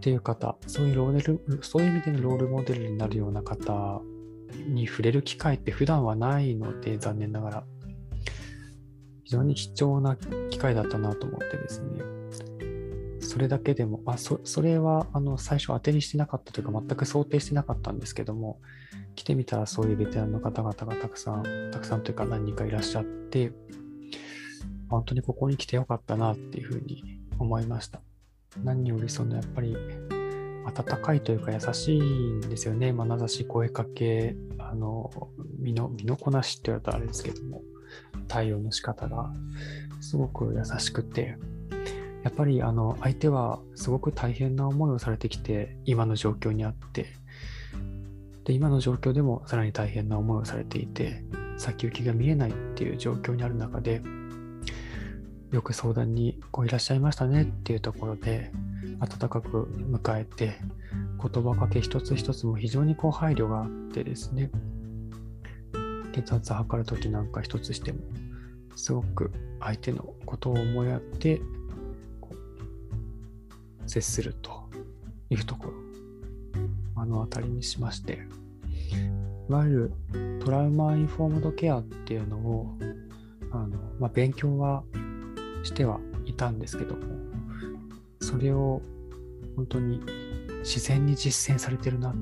[0.00, 4.02] ていう方、そういうロールそういう意味でのロールモデルになるような方
[4.68, 7.64] に触れる機会って普段はないので、残念ながら。
[9.24, 10.16] 非常に貴重な
[10.50, 12.02] 機会だったなと思ってですね。
[13.20, 18.60] それだけでも、あそそれはあの最初当てにしてなかったというか、全く想定してなかったんですけども、
[19.14, 23.52] 来てみたらそういうベテランの方々がたくさん、たくさんというか何人かいらっしゃって、
[24.92, 28.00] 本当にここに来てよかったなっていうふうに思いました。
[28.62, 29.74] 何よりそのやっぱり
[30.66, 32.92] 温かいというか優しいんですよね。
[32.92, 35.10] 眼差し声かけ、あの
[35.58, 37.62] 身の身のこなしって言われたらあれですけども、
[38.28, 39.32] 対応の仕方が
[40.00, 41.38] すごく優しくて、
[42.22, 47.06] やっぱりあの相手はすごく大変な思いをされてきて、今の状況にあって、
[48.44, 51.24] で今の状況でもさらに大変な思いをされていて、
[51.56, 54.02] 先行きが見えないっていう状況にある中で、
[55.52, 58.50] よく相談にこういらっしゃいましたねっていうところで
[59.00, 60.54] 温かく迎えて
[61.20, 64.50] 言葉かけ一つ一つも非常にこう配慮があってですね。
[66.12, 68.00] 血圧測るときなんか一つしても
[68.76, 69.30] すごく
[69.60, 71.40] 相手のことを思いやって
[73.86, 74.68] 接すると
[75.30, 75.72] いうところ。
[76.96, 78.26] 目の当たりにしまして。
[79.48, 82.78] いわゆるトラウマインフォームドケアっていうのを
[83.50, 84.82] あの、まあ、勉強は
[85.62, 87.02] してはいたんですけども
[88.20, 88.82] それを
[89.56, 90.00] 本当に
[90.60, 92.14] 自然に実践されてるな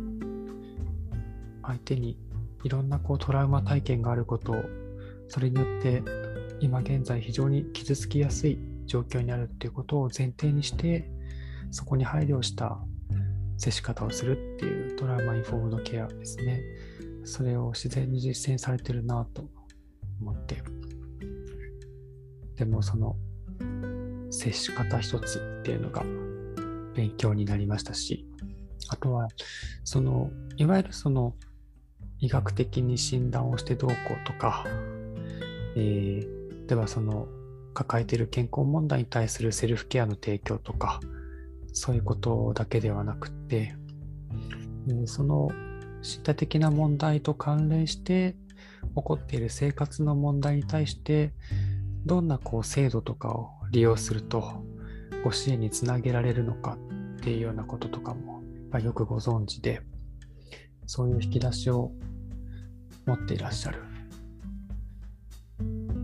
[1.62, 2.18] 相手に
[2.64, 4.64] いろんなこうトラウマ体験があることを
[5.28, 6.02] それによって
[6.60, 11.08] 今現在非常に傷つきやすい状況にあるっていうことを前提にして
[11.70, 12.78] そこに配慮した
[13.56, 16.62] 接し方をするっていうトラウマインフォームドケアですね。
[17.24, 19.44] それを自然に実践されてるなと
[20.20, 20.62] 思って。
[22.56, 23.16] でもその
[24.30, 26.04] 接し方一つっていうのが
[26.94, 28.26] 勉強になりましたし、
[28.88, 29.28] あとは、
[29.84, 31.34] その、いわゆるその、
[32.18, 34.64] 医学的に診断をしてどうこうとか、
[35.76, 37.28] えー、ではその、
[37.72, 41.00] 抱えている健康問題に対するセルフケアの提供とか、
[41.72, 43.74] そういうことだけではなくて、
[44.88, 45.50] えー、その
[46.02, 48.34] 身体的な問題と関連して
[48.96, 51.32] 起こっている生活の問題に対して
[52.06, 54.64] どんなこう制度とかを利用すると
[55.24, 56.78] ご支援につなげられるのか
[57.18, 58.42] っていうようなこととかも
[58.78, 59.82] よくご存知で
[60.86, 61.92] そういう引き出しを
[63.06, 63.82] 持っていらっしゃる。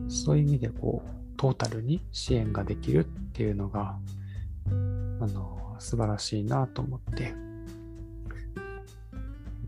[0.08, 3.98] そういう意味でこうトータルに支援ができるっていうのが
[4.66, 7.34] あの素晴らしいなと思って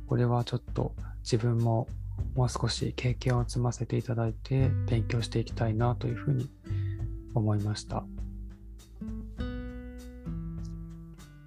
[0.07, 1.87] これはちょっと自分も
[2.35, 6.49] もう少し経験を積ませていただいて勉強していきたいなというふうに
[7.35, 8.05] 思いました。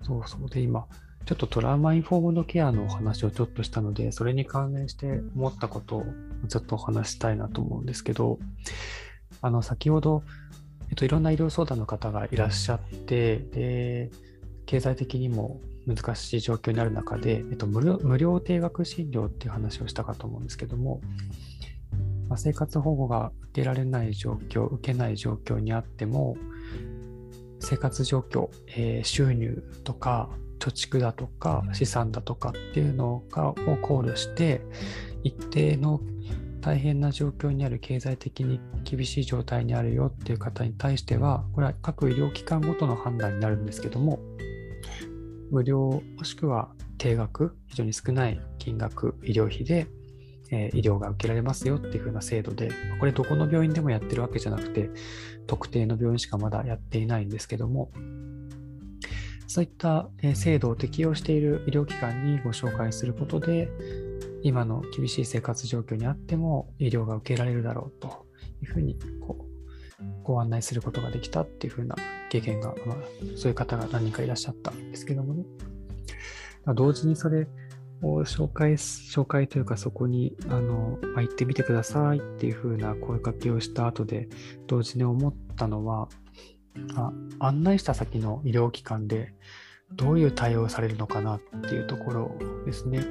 [0.04, 0.88] そうそうで今
[1.26, 6.06] ちょっとトラウマインフォームドケアのお話をちょっとしたのでそれに関連して思ったことを
[6.50, 8.40] ちょっとお話したいなと思うんですけど
[9.42, 10.24] あの先ほど、
[10.90, 14.10] えっと、いろんな医療相談の方がいらっしゃってで
[14.66, 15.62] 経済的にも
[15.94, 21.02] 難しい状況になる中で、えっと、無料無料定額診療っていう話をしたかと思うんですけども、
[22.30, 26.38] まあ、生活保護が受けられない状況、受けない状況にあっても、
[27.60, 30.30] 生活状況、えー、収入とか
[30.60, 34.62] 貯蓄だとか資産だとかっていうのがを考慮して
[35.24, 36.02] 一定の
[36.62, 44.20] 大変な状況にある経済的に厳しい状態にあるよっていう方に対してはこれは各医療機関ごとの判断になるんですけども
[45.52, 49.88] 無料もしくは定額、非常に少ない金額、医療費で、
[50.52, 54.90] えー、医療が受けられますよっていう風な制度で、これどこの病院でもやってるわけじゃなくて、
[55.48, 57.92] 特定の病院しかまだやっていないんですけども、
[59.48, 63.70] そういった制度を適用している医療機関にご紹介することで、
[64.44, 68.26] 今の厳しい生活状況にあっても医療が受けられるだろうと
[68.64, 69.51] いうふうにこう
[70.24, 71.96] ご案内することができたっていうふうな
[72.30, 72.98] 経験が、まあ、
[73.36, 75.44] そういう方が何人かいらっしゃったんですけどもね。
[76.76, 77.48] 同時にそれ
[78.04, 84.30] を紹介、紹介というかそこにあの、まあ、行ってみてくださいっていうふうな声かけをした後で、
[84.68, 86.10] 同時に思ったのは、
[86.96, 89.34] あ案内した先の医療機関で
[89.94, 91.40] どういう対応されるのかなっ
[91.70, 93.06] ていうところですね。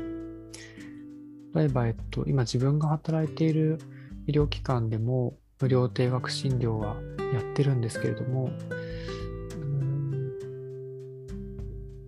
[1.55, 3.79] 例えば、えっと、今自分が働いている
[4.27, 6.97] 医療機関でも無料定額診療は
[7.35, 8.51] やってるんですけれども、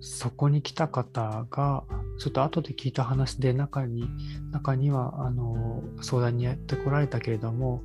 [0.00, 1.84] そこに来た方が、
[2.18, 4.08] ちょっと後で聞いた話で中に、
[4.52, 7.82] 中には、あの、相談にやってこられたけれども、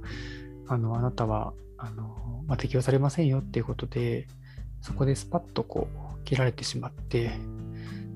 [0.67, 4.27] あの、あなたは、あの、まあ、適用されませんよっていうことで、
[4.81, 7.31] そこでスパッとこう、切られてしまって、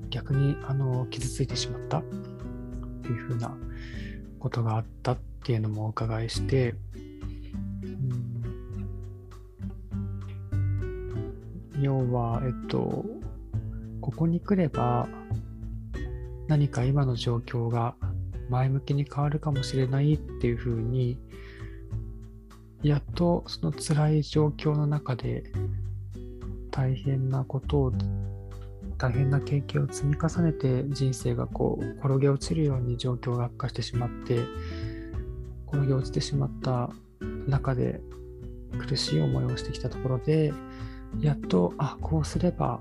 [0.08, 2.02] 逆に、あの、傷ついてしまったっ
[3.02, 3.56] ていうふうな
[4.38, 6.74] ことがあったっていうのもお伺いして、
[11.74, 13.04] うん、要は、えっと、
[14.00, 15.08] ここに来れば
[16.48, 17.94] 何か今の状況が
[18.50, 21.18] 前向きに変わるかもしれないっていうふうに
[22.82, 25.44] やっとその辛い状況の中で
[26.70, 27.92] 大変なことを
[28.98, 34.40] 大変な経験を積み重ねて人生がこう転げ落ちるように状況が悪化してしまって
[35.72, 36.90] 転げ落ちてしまった
[37.46, 38.00] 中で
[38.78, 40.52] 苦しい思いをしてきたところで
[41.20, 42.80] やっとあこうすれば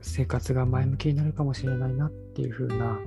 [0.00, 2.98] 生活が前向きになるかもしれないなっていう風な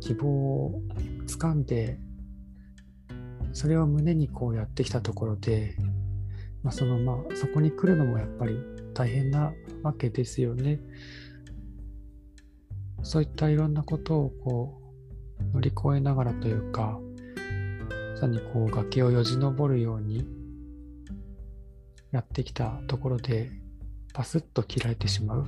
[0.00, 0.82] 希望を
[1.26, 1.98] つかんで
[3.52, 5.74] それを胸にこうやってきたところで、
[6.62, 8.56] まあ、そのまあそこに来るのもやっぱり
[8.94, 9.52] 大変な
[9.82, 10.80] わけですよね。
[13.02, 14.80] そういったいろんなことをこ
[15.40, 17.00] う乗り越えながらというか、
[18.18, 20.26] さにこう崖をよじ登るように
[22.10, 23.50] やってきたところで、
[24.12, 25.46] パスッと切られてしまう。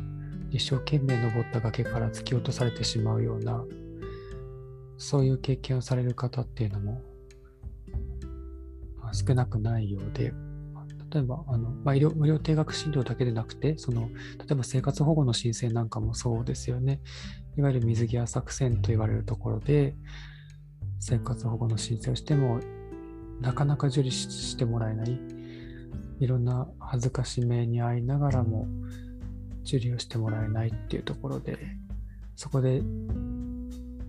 [0.52, 3.64] 一生懸命登った崖から突き落とされてしまうような
[4.98, 7.00] そういう経験をされる方っていうのも、
[9.12, 10.32] 少なくないようで
[11.12, 17.00] 例えばあの、まあ、医療無料定額診療だけでなくてその例えば生活保護の申請なんかもそうですよね。
[17.56, 19.96] いわゆる水際作戦と言われるところで
[21.00, 22.60] 生活保護の申請をしても
[23.40, 25.20] なかなか受理してもらえない
[26.20, 28.68] いろんな恥ずかしめに遭いながらも
[29.64, 31.58] 受理をしてもらえないっていうところで、
[32.36, 32.82] そこで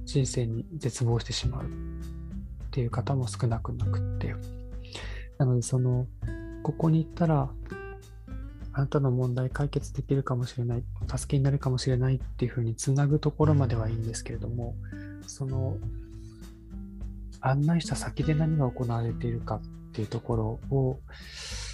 [0.06, 1.68] 人生に絶望してしまうっ
[2.72, 4.36] ていう方も少なくなくって、
[5.38, 6.06] なのでその、
[6.64, 7.50] ここに行ったら、
[8.74, 14.76] あなたの問題解決できるかもしれない、助けになるかもしれないっていうふうにつなぐところまではいいんですけれども、
[15.28, 15.78] その
[17.42, 19.62] 案内した先で何が行われているかっ
[19.94, 21.00] ていうところを、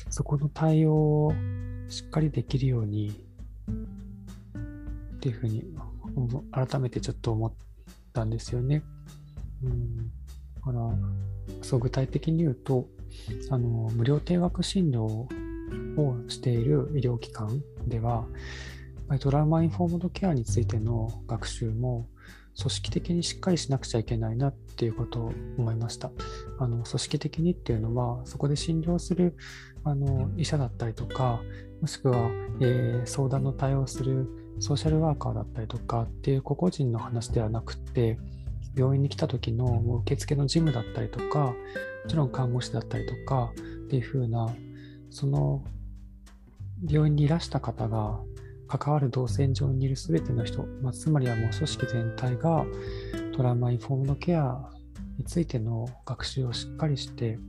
[0.09, 1.34] そこの対応を
[1.89, 3.09] しっかりできるように
[5.18, 5.63] っていうふうに
[6.51, 7.53] 改めてちょっと思っ
[8.13, 8.84] たんですよね。
[9.63, 10.11] うん、だ
[10.63, 10.80] から
[11.61, 12.88] そう具体的に言うと
[13.49, 15.28] あの無料定額診療を
[16.28, 18.26] している医療機関では
[19.20, 22.07] トラウマインフォームドケアについての学習も
[22.60, 26.12] 組織的にしっかりしなくちゃいけないなっていうことを思いました。
[26.60, 29.36] あの組織的にっていうのはそこで診療する
[29.84, 31.39] あの医者だったりとか
[31.82, 32.30] もしくは、
[32.60, 34.28] えー、相談の対応する
[34.60, 38.18] ソーシャルワーカーだったりとかっていう個々人の話ではなくって
[38.76, 41.55] 病院に来た時の受付の事務だったりとかも
[42.08, 43.51] ちろん看護師だったりとか
[43.86, 44.49] っていう風な
[45.10, 45.64] その
[46.88, 48.20] 病院にいらした方が
[48.68, 52.65] 関わる動線上にいる全ての人、まあ、つまりはもう組織全体が
[53.36, 54.70] トラウマインフォームのケア
[55.18, 57.39] についての学習をしっかりして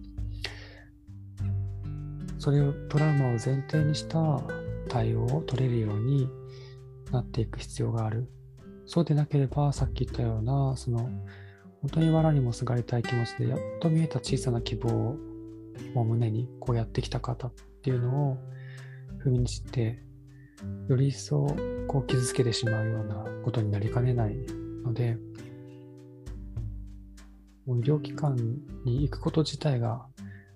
[2.38, 4.40] それをトラウマを前提にした
[4.88, 6.28] 対応を取れるように
[7.10, 8.28] なっていく必要がある。
[8.86, 11.10] そうでなければさっき言ったようなその
[11.82, 14.88] 本当に藁にもすがりたい気持ちでやっと見えた小さな希望
[15.94, 17.52] を胸にこうやってきた方っ
[17.82, 18.38] ていうのを
[19.22, 20.02] 踏みにじって
[20.88, 21.46] より一層
[21.86, 24.36] こう傷つけてしまうようなことになりかねない
[24.84, 25.16] ので、
[27.66, 28.36] もう医療機関
[28.84, 30.06] に行くこと自体が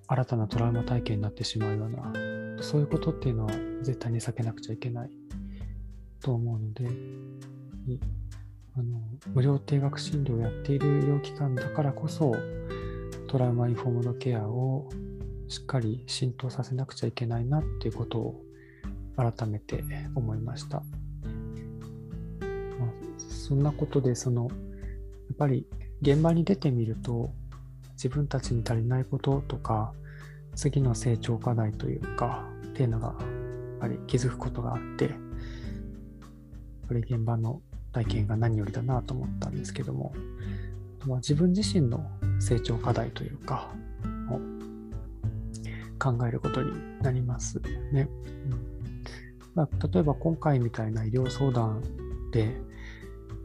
[0.07, 5.11] 新たなトラウマ体験になってしまうような、そういうことっていうのは絶対に避けなくちゃいけない
[6.21, 6.87] と思うので、
[8.75, 9.01] あの
[9.35, 12.35] 無料定額診療をやっている医療機関だからこそ、
[13.29, 14.89] トラウマインフォームのケアを
[15.49, 18.43] しっかり浸透させなくちゃいけないなっていうことを
[19.17, 19.85] 改めて
[20.15, 20.79] 思いました。
[20.79, 20.83] ま
[22.87, 24.55] あ、そんなことでそのや
[25.35, 25.67] っぱり
[26.01, 27.33] 現場に出てみると
[27.93, 29.93] 自分たちに足りないこととか
[30.55, 33.19] 次の成長課題というかっていうのがやっ
[33.81, 35.15] ぱり気づくことがあってやっ
[36.89, 37.61] ぱり現場の
[37.93, 40.13] 体験が何よりだなと思ったんですけども、
[41.07, 42.05] まあ、自分自身の
[42.41, 43.69] 成長課題というか
[45.99, 47.61] 考えることになります
[47.93, 48.09] ね。
[48.51, 48.72] うん
[49.55, 51.83] まあ、例えば今回みたいな医療相談
[52.31, 52.57] で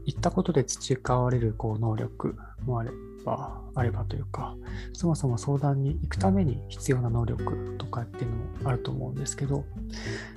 [0.06, 2.36] 行ったことで培われるこう能力
[2.66, 2.92] もあれ
[3.26, 4.56] ばあればというか
[4.94, 9.66] そもそも相談に行くために必要な能力とかっていうのもあると思うんですけど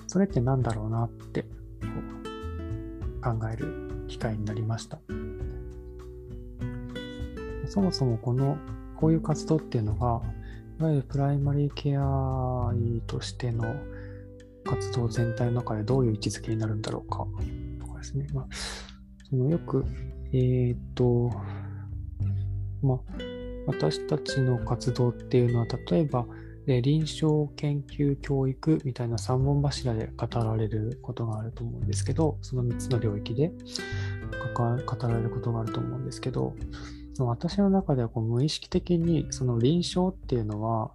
[0.08, 1.44] それって何だろうなって
[3.22, 4.98] 考える機会になりました。
[7.70, 8.58] そもそもこの
[8.96, 10.20] こういう活動っていうのが
[10.80, 13.76] いわゆるプライマリーケア医としての
[14.70, 17.26] 活動全体の中でどういう位置づけになるんだろうか
[17.80, 18.26] とかですね。
[18.32, 18.46] まあ、
[19.28, 19.84] そのよく、
[20.32, 21.30] えー、っと、
[22.80, 23.00] まあ、
[23.66, 26.26] 私たちの活動っていうのは、例えば、
[26.66, 33.50] 臨床研究教育みたいな3本柱で語られることがあると思うんですけど、その3つの領域で
[34.54, 36.54] 語られることがあると思うんですけど、
[37.18, 40.92] 私の中ではこう無意識的にその臨床っていうのは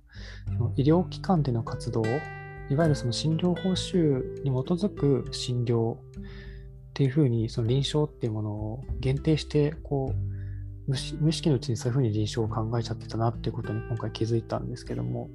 [0.76, 2.04] 医療機関での活動
[2.70, 5.98] いわゆるその診療報酬に基づく診療っ
[6.94, 10.36] ていうふうにその臨床っていうものを限定してこう
[10.88, 15.30] 無意識のうちにそういうふうに臨床を考えちゃってたなっていうことに今回気づいたんですけども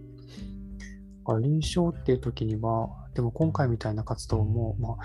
[1.38, 4.96] 臨床っていう時にはでも今回みたいな活動も、まあ、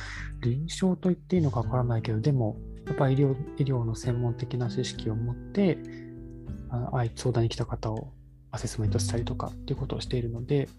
[0.41, 2.57] 臨床と言っていいのかわからないけどでも
[2.87, 5.77] やっぱり医療医療の専門的な知識を持って
[6.69, 8.13] あ相談に来た方を
[8.55, 10.69] アセスメントしたりとかっていうことをしているので、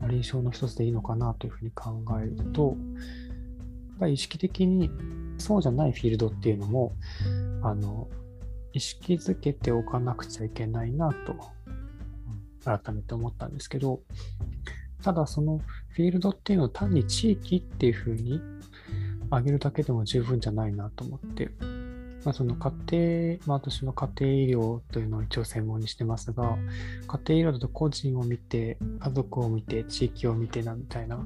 [0.00, 2.76] ま臨床の一つでいいのかなというふうに考えると、
[3.90, 4.90] やっぱり意識的に
[5.38, 6.92] そうじゃないフィールドっていうのも、
[7.62, 8.08] あの、
[8.72, 11.36] 意識づけておかなくちゃいけないなと、
[12.64, 14.00] 改めて思ったんですけど、
[15.02, 15.60] ただその
[15.90, 18.40] フィールドっていうのを単に地域っていうふうに
[19.30, 21.50] 上げるだけでも十分じゃないなと思って、
[22.24, 26.58] まあ、その家庭、まあ、私は家庭医療というのを一応専門にしてますが、
[27.06, 31.24] 家庭医療だと個人を見て、家族を見て、地域を見てなみたいな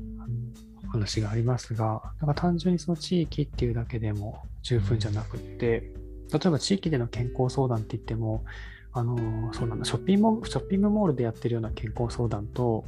[0.88, 5.92] 話がありますが、なんか単純にその地域っていうだけでも十分じゃなくって、
[6.32, 8.44] 例えば地域での健康相談って言っても、
[8.92, 12.84] あのそうなんだショッピングショッピングモールでやってるような健康相談と、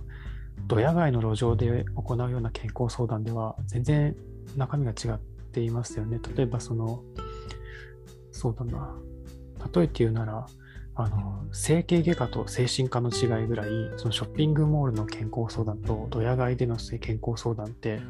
[0.69, 4.17] ドヤ街の路上で行うような健康相談では全然
[4.57, 5.19] 中身が違っ
[5.53, 6.21] ていますよね。
[6.37, 7.03] 例えばその、
[8.37, 8.95] そうだな。
[9.75, 10.47] 例えて言うなら、
[10.95, 18.01] あの整形外科と精神科の違いぐらい、そのショッピングモールの健康相談とドヤ街での健康相談って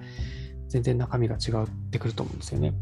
[0.68, 2.74] 全然中身が違ってくると思うんですよね。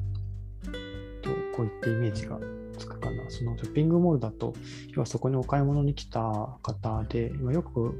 [1.22, 2.38] とこういったイメージが
[2.78, 3.30] つくかな。
[3.30, 4.54] そのショッピングモールだと、
[4.94, 6.20] 要はそこにお買い物に来た
[6.62, 7.94] 方で、今よく、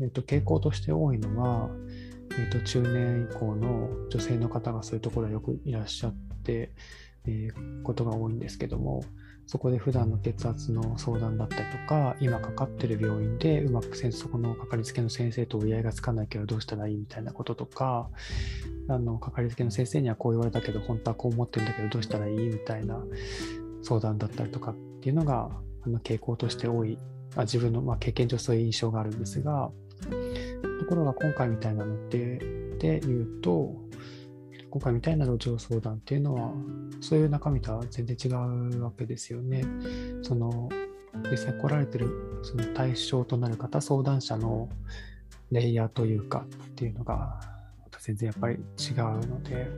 [0.00, 1.70] えーと、傾向として多いのは、
[2.32, 6.14] えーと、中年以降の女性の方がそういうところはよくいらっしゃっ
[6.44, 6.72] て、
[7.26, 7.50] え、
[7.82, 9.04] ことが多いんですけども、
[9.46, 18.08] そこで普段の血圧の相談だったりとか、今かかってる病院でうまくそこのかかりつけの先生と折り合いがつかないけどどうしたらいいみたいなこととか、
[18.88, 23.02] あのかかりつけの先生にはこう言われたけど、本当はこう思ってるんだけどどうしたらいいみたいな
[23.82, 25.50] 相談だったりとかっていうのが
[25.84, 26.98] あの傾向として多い、
[27.36, 29.70] あ自分の、まあ、経験上そういう印象があるんですが、
[30.80, 32.38] ところが今回みたいなので
[32.78, 33.74] で言うと、
[34.72, 36.50] 今回みたいな路上相談っていうのは、
[37.02, 39.62] そういう中身とは全然違うわけですよね。
[40.22, 40.70] その
[41.30, 44.70] 実際来られてるその対象となる方、相談者の
[45.50, 47.38] レイヤーというかっていうのが
[48.00, 48.62] 全然やっぱり違う
[49.26, 49.68] ので、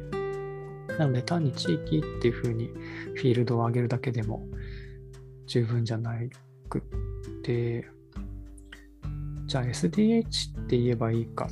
[0.97, 4.47] なので単に地域っていうふうにフィールドを上げるだけでも
[5.47, 6.13] 十分じゃな
[6.69, 6.83] くっ
[7.43, 7.85] て、
[9.47, 11.49] じゃあ SDH って言えばいいか。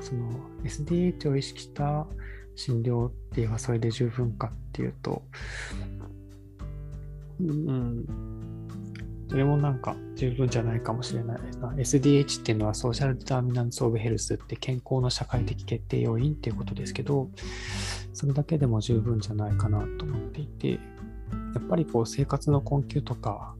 [0.00, 0.28] その
[0.64, 2.06] SDH を意識した
[2.60, 5.22] 診療って言えばそれで十分かっていうと、
[7.40, 8.04] うん、
[9.30, 11.72] それもなんか十分じゃないかもしれないですな。
[11.72, 17.30] SDH っていうのはソーシャルディターミナンス・オブ・ヘルスって健康の社会的決定要因っていうことですけど、
[18.12, 20.78] それだけでも十分じゃないかなと思っていて、や
[21.60, 23.54] っぱりこう生活の困窮とか、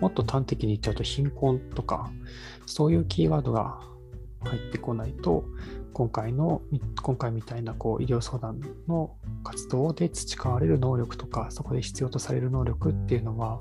[0.00, 2.10] もっと端的に言っちゃうと貧困とか、
[2.66, 3.80] そういうキーワードが
[4.44, 5.44] 入ってこないと、
[5.92, 6.62] 今回の、
[7.02, 9.14] 今回みたいなこう医療相談の
[9.44, 13.60] 活動で培われる能力とか、そこで必要とされる能力っていうのは、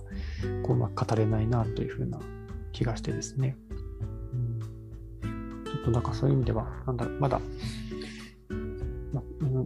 [0.64, 2.20] こうまく語れないなというふうな
[2.72, 3.58] 気がしてですね。
[5.24, 7.42] うん、ちょっとなんかそういう意味では、なんだろう、まだ、
[9.12, 9.22] ま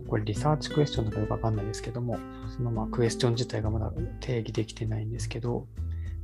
[0.07, 2.18] これリサーチクエスチョンだかよくわかんないですけども、
[2.55, 5.68] そのまあクエスチョン自体がまだ定義できてないんですけど、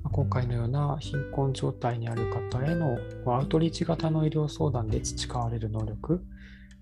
[0.04, 2.98] 今回のような貧困状態にある方への
[3.28, 6.24] アウトリーチ型の医療相談で培われる能力、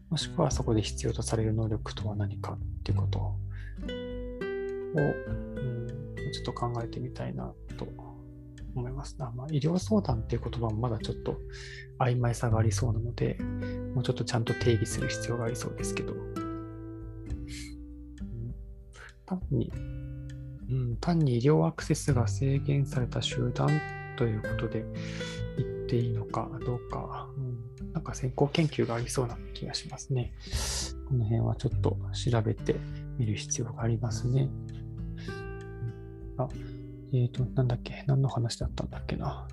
[0.09, 3.35] もしくはそこで必要とされる能力とは何かっていうことを、
[3.83, 5.87] うん、
[6.31, 7.87] ちょっと考えてみたいなと
[8.75, 9.15] 思います。
[9.19, 11.37] まあ、医療相談っていう言葉もまだちょっと
[11.99, 13.37] 曖昧さがありそうなので、
[13.93, 16.13] もうちょっとちゃんと定義する必要がありそうですけど、
[19.25, 19.71] 単に
[20.69, 23.69] うん、単に医療アクセスが制限された集団
[24.17, 24.85] ということで
[25.57, 27.39] 言っていいのかどうか、う
[27.85, 30.33] ん、なんか先行研究がありそうな気がしますね。
[31.07, 32.75] この辺はちょっと調べて
[33.17, 34.49] みる必要がありますね。
[36.37, 36.47] あ、
[37.13, 38.03] えっ、ー、と、なんだっけ？
[38.05, 39.47] 何の話だったんだっけな？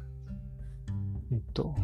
[1.33, 1.75] えっ、と、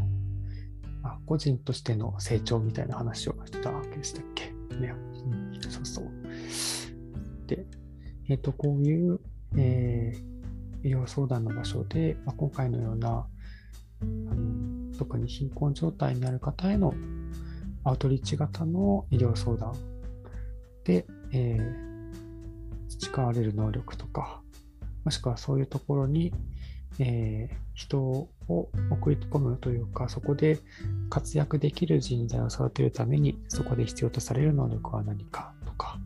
[1.02, 4.52] あ、個人としての成長みたいな話をしてたわけでしたっけ？
[4.76, 6.06] ね、うん、そうそう。
[7.46, 7.64] で、
[8.32, 9.20] えっ、と、こういう、
[9.58, 16.94] えー、医療相談の場所で、まあ、今回のようなあの特に貧困状態にある方への
[17.84, 19.74] アウトリーチ型の医療相談
[20.84, 24.40] で、えー、培われる能力とか、
[25.04, 26.32] もしくはそういうところに、
[27.00, 30.58] えー、人を送り込むというか、そこで
[31.10, 35.98] 活躍できる人材を育てるために、そこで必要とされる能力は何かとか、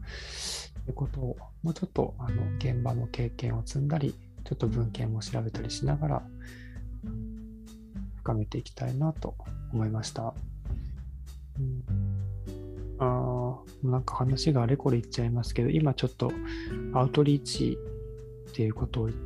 [0.89, 4.15] いうことをもうちょっとあの現場の経験を積んだり、
[4.45, 6.23] ちょっと文献も調べたりしながら
[8.19, 9.35] 深めていきたいなと
[9.73, 10.35] 思いました。
[11.59, 11.83] うん、
[12.99, 16.33] あなんか話があれこれ言っちゃいますけど、今ちょっと
[16.93, 17.79] アウトリーチ
[18.51, 19.17] っていうことをちょ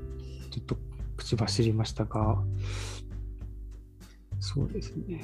[0.61, 0.77] っと
[1.17, 2.43] 口走りましたが、
[4.39, 5.23] そうですね。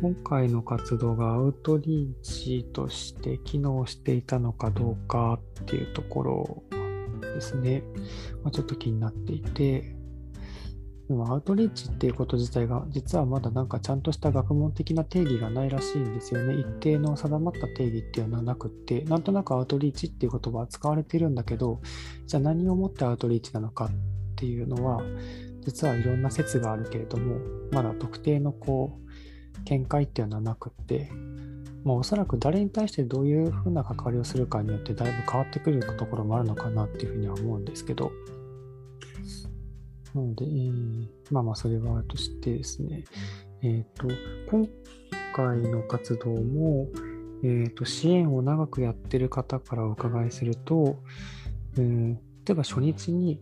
[0.00, 6.62] 今回の活動がアウトリーチとして機能していたのかどうかっていうところ
[7.22, 7.82] ですね、
[8.42, 9.96] まあ、ちょっと気になっていて、
[11.08, 16.54] でもアウトリーチっていうこと自体が実はまだなんかちゃんとした学問的な定義がないらしいんですよね。
[16.54, 21.80] 一定の定まった定義っていうのはなくって、なんとなくアウトリーチっていう言葉は使われてるんだけど、
[22.26, 23.90] じゃあ何をもってアウトリーチなのかっ
[24.34, 25.00] ていうのは、
[25.60, 27.38] 実はいろんな説があるけれども、
[27.70, 29.05] まだ特定のこう、
[29.66, 31.10] 見解っていうのはなくって、
[31.84, 38.10] まあ、おそらく誰に対してどういうふうな関わりをするかによってだいぶ変わってくるところもあるのかなっていうふうには思うんですけど、
[40.14, 43.04] なので、えー、まあまあそれはとしてですね、
[43.62, 44.08] えっ、ー、と、
[44.50, 44.66] 今
[45.34, 46.88] 回の活動も、
[47.42, 50.98] えーと、支援を長くやってる方からお伺いすると、
[51.76, 53.40] うん、例えば初日に、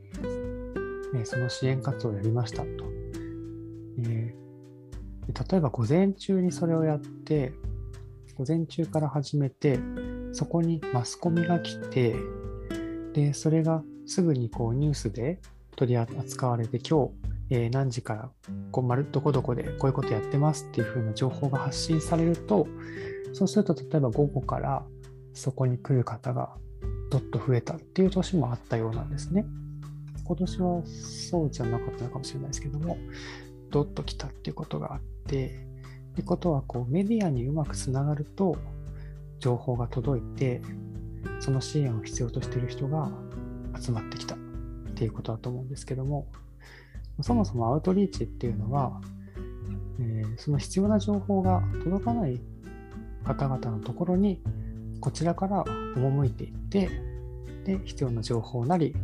[1.14, 2.93] え、その支援活動をやりましたと、
[5.34, 7.52] 例えば午前中にそれをやって
[8.36, 9.78] 午前中から始めて
[10.32, 12.16] そこにマスコミが来て
[13.12, 15.40] でそれがすぐにこうニュースで
[15.76, 17.12] 取り扱われて今日、
[17.50, 18.30] えー、何時から
[18.70, 22.66] こう丸どこどこでこういうことやってますっていう風な情報が発信されると
[23.32, 24.84] そうすると例えば午後から
[25.32, 26.54] そこに来る方が
[27.10, 29.44] どっと増えたっていう年もあったようなんですね。
[30.24, 32.96] 今年はそうじゃなかったのかもしれないですけども、
[33.74, 35.46] どっと来たっていうことがあって、
[36.12, 38.56] ってことはこうメディアにうまくつながると
[39.40, 40.62] 情報が届いて、
[41.40, 43.10] その支援を必要としている人が
[43.76, 44.38] 集まってきたっ
[44.94, 46.28] ていうことだと思うんですけども、
[47.20, 49.00] そもそもアウトリーチっていうのは、
[49.98, 52.40] えー、その必要な情報が届かない
[53.24, 54.40] 方々のところに
[55.00, 55.64] こちらから
[55.96, 56.90] 赴いていって
[57.64, 58.94] で必要な情報なり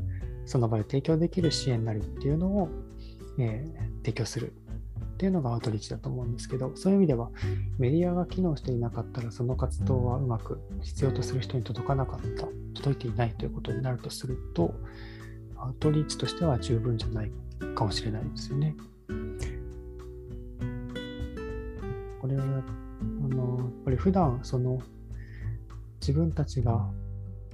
[0.46, 2.68] その場で提供できる支援なりっていうのを、
[3.38, 4.52] えー、提供する
[5.20, 7.28] っていうのがアウトリーチだと思うんですけどそういう意味では
[7.76, 14.72] メディアが機能していなかったらその活動はうまく必要とする人に届かなかった届いていないということになるとすると
[15.58, 17.30] アウトリーチとしては十分じゃない
[17.74, 18.74] かもしれないですよね。
[22.22, 24.80] これはあのやっぱり普段その
[26.00, 26.88] 自分たちが、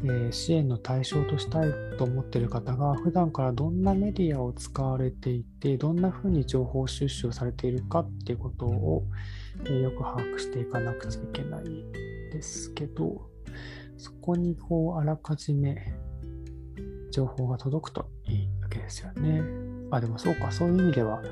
[0.05, 9.05] え、支援の対象としたいと思っている方が普段からどんなメディアを使われていてどんなふうに情報収集されているかっていうことを、
[9.69, 11.65] え、よく把握していかなくちゃいけない
[12.31, 13.31] ですけど
[13.97, 15.95] そこにこうあらかじめ
[17.11, 19.43] 情報が届くといいわけですよね。
[19.91, 21.23] あでもそうかそういう意味では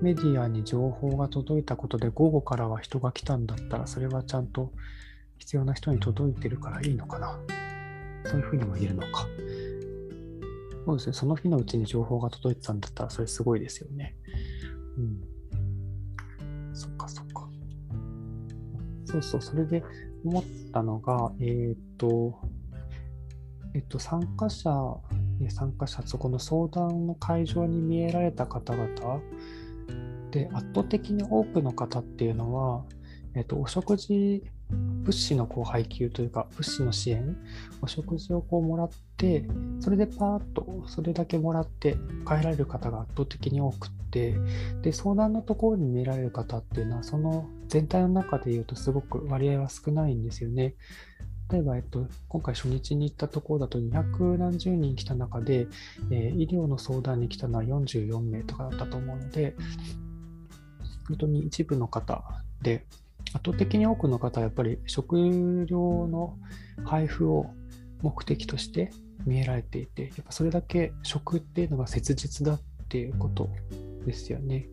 [0.00, 4.72] メディアに情報が届いたことで午後からは人が来たんだったらそれはちゃんと
[5.36, 7.38] 必要な人に届いてるからいいのかな
[8.24, 9.26] そういうふうにも言えるのか。
[10.86, 11.12] そうですね。
[11.12, 14.16] その日のうちに情報が届いてたんだったらそれすごいですよね。
[14.96, 16.74] うん。
[16.74, 17.48] そっかそっか。
[19.04, 19.42] そうそう。
[19.42, 19.82] それで
[20.24, 22.38] 思ったのがえっ、と
[23.74, 24.70] えっと参加者
[25.48, 29.20] 参加者そこの相談の会場に見えられた方々
[30.30, 32.84] で圧倒的に多くの方っていうのは、
[33.34, 37.36] えっと、お食事物資のこう配給というか物資の支援
[37.82, 39.44] お食事をこうもらって
[39.80, 41.96] それでパーッとそれだけもらって
[42.26, 44.36] 帰られる方が圧倒的に多くって
[44.82, 50.74] で相談のところに見られる方っていうのはその全体の中でいうとすごく割合は少ないんですよね。
[51.50, 55.66] 例えば、えっと、今回初日に行ったところだと200何十人来た中で、
[56.12, 59.56] えー、医療の相談に来たのは44名とかだったと思うので、
[61.08, 62.22] 本当に一部の方
[62.62, 62.86] で、
[63.32, 65.16] 圧倒的に多くの方はやっぱり食
[65.66, 66.36] 料の
[66.84, 67.46] 配布を
[68.02, 68.90] 目的として
[69.26, 73.48] 見えられていて、やっぱそれだけ食っていうのが切実だっていうこと
[74.06, 74.66] ですよね。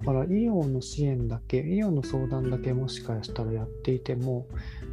[0.00, 4.46] だから医療の支援だけ、医療の相談だけもしかしたらやっていても、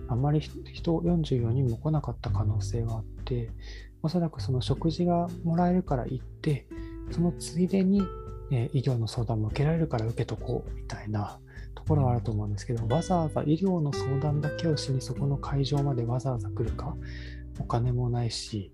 [0.08, 3.52] あまり人44人も来なかった可能性はあって、
[4.04, 6.68] おそらくその食事がもらえるから行って、
[7.12, 8.02] そのついでに
[8.52, 11.40] え医療の相談も受けられるから受けとこうみたいな
[11.78, 16.96] ところはあると思うんですけどわざわざ医療の相談だけをしにそこの会場までわざわざ来るか
[17.60, 18.72] お金もないし、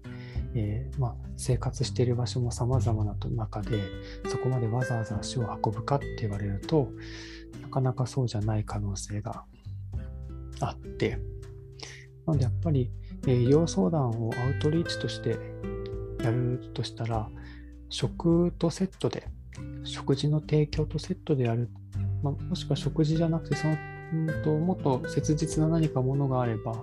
[0.56, 3.82] えー、まあ、生活している場所も様々な中で
[4.30, 6.90] そこまでわざわざ足を運ぶかって言われると
[7.62, 9.44] なかなかそうじゃない可能性が
[10.62, 11.20] あって。
[12.26, 12.90] なのでやっぱり、
[13.28, 15.38] えー、医療相談をアウトリーチとして
[16.24, 17.30] やるとしたら
[17.90, 19.28] 食とセットで
[19.84, 21.70] 食事の提供とセットである、
[22.24, 23.78] まあ、もしくは食事じゃなくてその、
[24.14, 26.74] うんと、もっと切実な何かものがあれば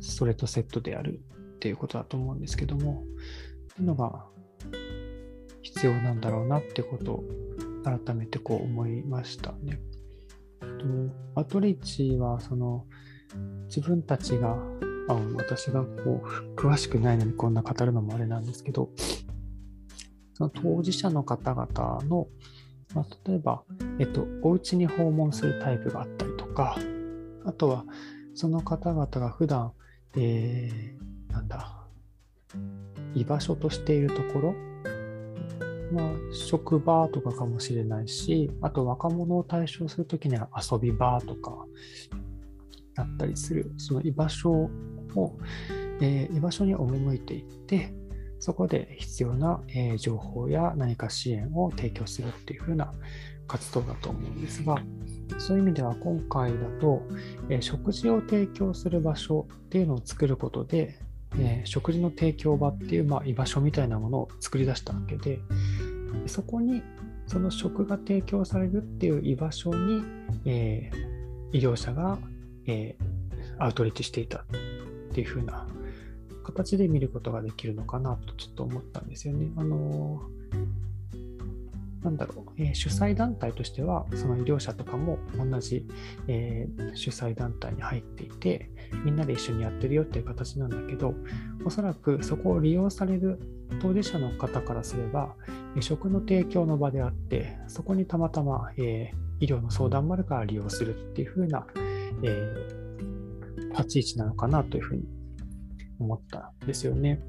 [0.00, 1.20] それとセットである
[1.56, 3.04] っていうことだと思うんですけども
[3.72, 4.24] っていうのが
[5.62, 7.24] 必要なんだろうなってことを
[7.84, 9.80] 改めてこう思いましたね。
[11.34, 12.86] アトリッチはその
[13.66, 14.56] 自分たちが
[15.08, 18.90] あ私がこう詳しくないのにこんな語るのもあれなんですけど
[20.34, 22.26] その当事者の方々の、
[22.94, 23.62] まあ、例えば、
[23.98, 26.76] えっと、お家に訪問するタイプがあったりとか、
[27.44, 27.84] あとは、
[28.34, 29.72] その方々が普段、
[30.16, 31.86] えー、なんだ、
[33.14, 34.54] 居場所としているところ、
[35.92, 41.66] まあ、職場とかかもしれないし、あと若者を対象するときには遊び場とか
[42.94, 44.70] だったりする、その居場所を、
[46.00, 47.92] えー、居場所に赴いていって、
[48.40, 52.92] そこで必要な、え情報や何か支援を提供するっていう風な
[53.46, 54.76] 活動だと思うんですが、
[55.38, 57.02] そういう意味では今回だと、
[57.48, 60.98] え、食事を提供する場所っていうのを作ることで、
[61.38, 65.38] え、食事の提供場っていう、まあ、居場所みたいなものを作り出したわけで、
[66.26, 66.82] そこに
[67.26, 70.02] その食が提供されるっていう居場所に、
[70.46, 72.18] えー、医療者が、
[72.66, 74.44] えー、アウトリーチしていたっ
[75.12, 75.66] ていう風な
[76.42, 79.50] 形で見ることができるのかなとちょっと思ったんですよね。
[79.56, 80.22] あの
[82.02, 85.86] なんだろう、え、主催団体としては、その医療者とかも同じ、
[86.28, 88.70] え、主催団体に入っていて、
[89.04, 91.14] みんなで一緒にやってるよっていう形なんだけど、
[91.64, 93.38] おそらくそこを利用される
[93.82, 95.34] 当事者の方からすれば、
[95.80, 101.66] 食の提供の場であって、そこにたまたま、え、医療の相談もあるから利用するっていう風な、
[102.22, 102.54] え、
[103.72, 105.04] 立ち位置なのかなというふうに
[106.00, 107.20] 思ったんですよね。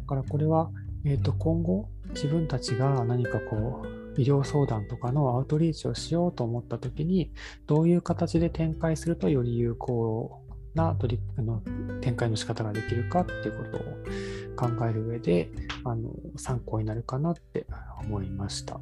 [0.00, 0.70] だからこれは、
[1.04, 7.32] えー、と今後自分たちが何かこう医療相談とかのアウトリーチをしようと思った時に
[7.66, 10.42] どういう形で展開するとより有効
[10.74, 11.62] な取りの
[12.00, 15.50] 展開の仕方ができるかっていうことを考える上で
[15.84, 17.66] あの参考になるかなって
[18.00, 18.78] 思いました。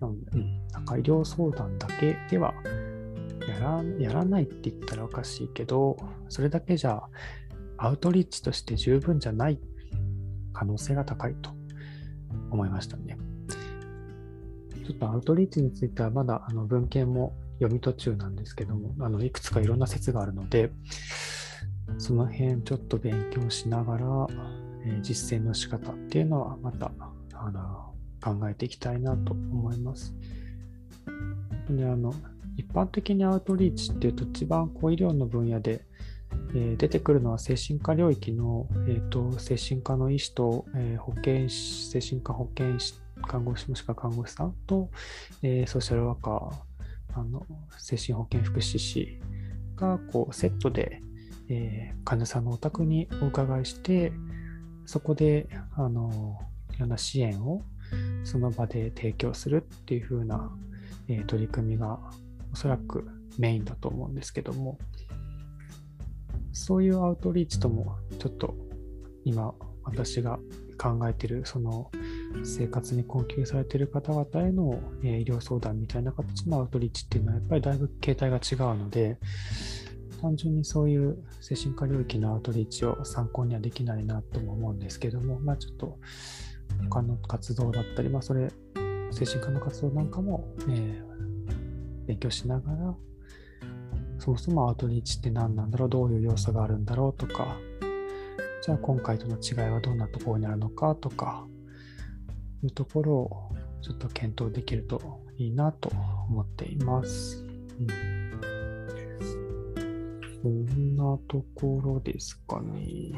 [0.00, 2.54] うん、なんか医療相談だけでは
[3.48, 5.96] やらやらないって言ったらおかしいけど
[6.28, 7.02] それだけじゃ
[7.82, 9.58] アウトリーチとして十分じゃない
[10.52, 11.50] 可能性が高いと
[12.50, 13.16] 思いましたね。
[14.86, 20.70] ちょっとアウトリーチについてはまだあの文献も読み途中なんですけども、あのいくつかいろんな説があるので、
[21.96, 24.26] その辺ちょっと勉強しながら、
[24.84, 26.92] えー、実践の仕方っていうのはまた
[27.32, 30.14] あの考えていきたいなと思います。
[31.70, 32.12] であの
[32.58, 35.86] 一般的にアウトリーチっていうと一番こう医療の分野で
[36.54, 42.94] え、出てくるのは精神科領域の、えーと、精神科の医師と、えー、保健師、精神科保健師、
[43.26, 44.90] 看護師もしくは看護師さんと、
[45.42, 47.46] えー、ソーシャルワーカー、あの
[47.78, 49.20] 精神保健福祉士
[49.76, 51.02] がこうセットで、
[51.48, 54.12] えー、患者さんのお宅にお伺いして、
[54.86, 56.38] そこであの
[56.76, 57.62] いろんな支援を
[58.24, 60.50] その場で提供するっていう風な、
[61.08, 61.98] えー、取り組みが
[62.52, 64.78] おそらくメインだと思うんですけども、
[66.52, 68.54] そういうアウトリーチともちょっと
[69.24, 70.38] 今私が
[70.78, 71.90] 考えてるその
[72.42, 79.18] 生活に困窮されてる方々への、え医療相談みたいな形のアウトリーチっていうのはやっぱりだいぶ形態が違うので
[80.22, 85.98] 単純にそういう精神科領域のアウトリーチを参考にはできないなとも思うんですけどもまあちょっと
[86.88, 88.50] 他の活動だったりまあそれ
[89.10, 92.94] 精神科の活動なんかも、えー、勉強しながら
[94.30, 97.56] そもそもアウトリーチって何なんだろうどういう要素があるんだろうとか
[98.62, 101.46] じゃあ今回との違いはどんなところにあるのかとか
[102.62, 103.52] いうところを
[103.82, 105.00] ちょっと検討できると
[105.36, 105.90] いいなと
[106.28, 107.44] 思っています。
[107.80, 107.88] うん、
[110.42, 113.12] そんなところですかね。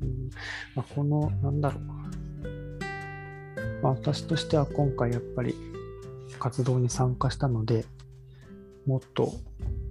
[0.00, 0.30] うん
[0.74, 1.82] まあ、この、なんだろう。
[3.82, 5.54] まあ、私としては今回やっぱり
[6.38, 7.84] 活動に参加したので、
[8.86, 9.34] もっと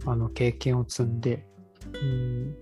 [0.05, 1.45] あの経験を積んで、
[1.93, 2.55] うん、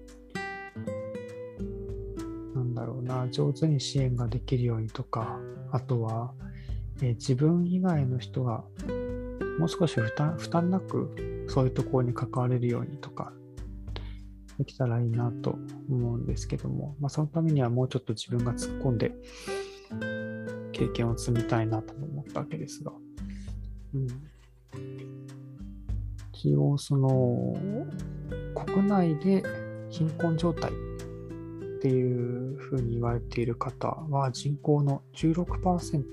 [2.55, 5.39] なんだろうな、上手に支援ができるようにとか、
[5.71, 6.33] あとは、
[7.01, 8.63] え自分以外の人が
[9.57, 13.31] もう少し負担負担なくそういうところに関われるようにとか
[14.57, 15.57] できたらいいなと
[15.89, 19.13] 思うんですけども、まあ、そのためにはもうちょっと自分が突っ込んで
[20.73, 22.91] 経験を積みたいなと思ったわけですが、
[23.93, 24.07] うん、
[26.39, 27.53] 一応その
[28.55, 29.43] 国内で
[29.89, 30.73] 貧困状態っ
[31.81, 36.03] ていうふうに言われている方は人口の16%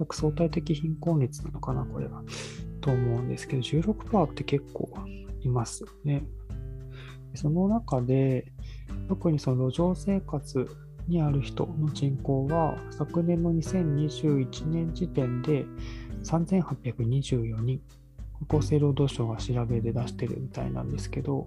[0.00, 2.24] 約相対的貧困率なのかなこれは。
[2.80, 4.88] と思うんですけど16%って結構
[5.42, 6.24] いますよね。
[7.34, 8.52] その中で
[9.08, 10.66] 特にその路上生活
[11.06, 15.66] にある人の人口は昨年の2021年時点で
[16.24, 17.80] 3824人。
[18.48, 21.46] 厚生労働省が調べで出してるみたいなんですけど、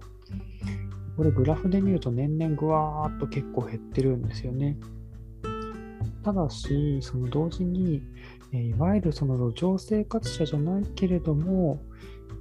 [1.16, 4.76] これグラフで見ると年々ぐわーっと結構減ってるんですよね。
[6.22, 8.02] ただし、その同時に、
[8.52, 11.82] いわゆるその路上生活者じゃないけれども、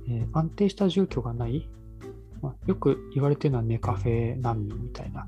[0.07, 1.69] え安定した住居がない、
[2.41, 5.27] ま、よく言われてるのはネカフェ難民みたいな、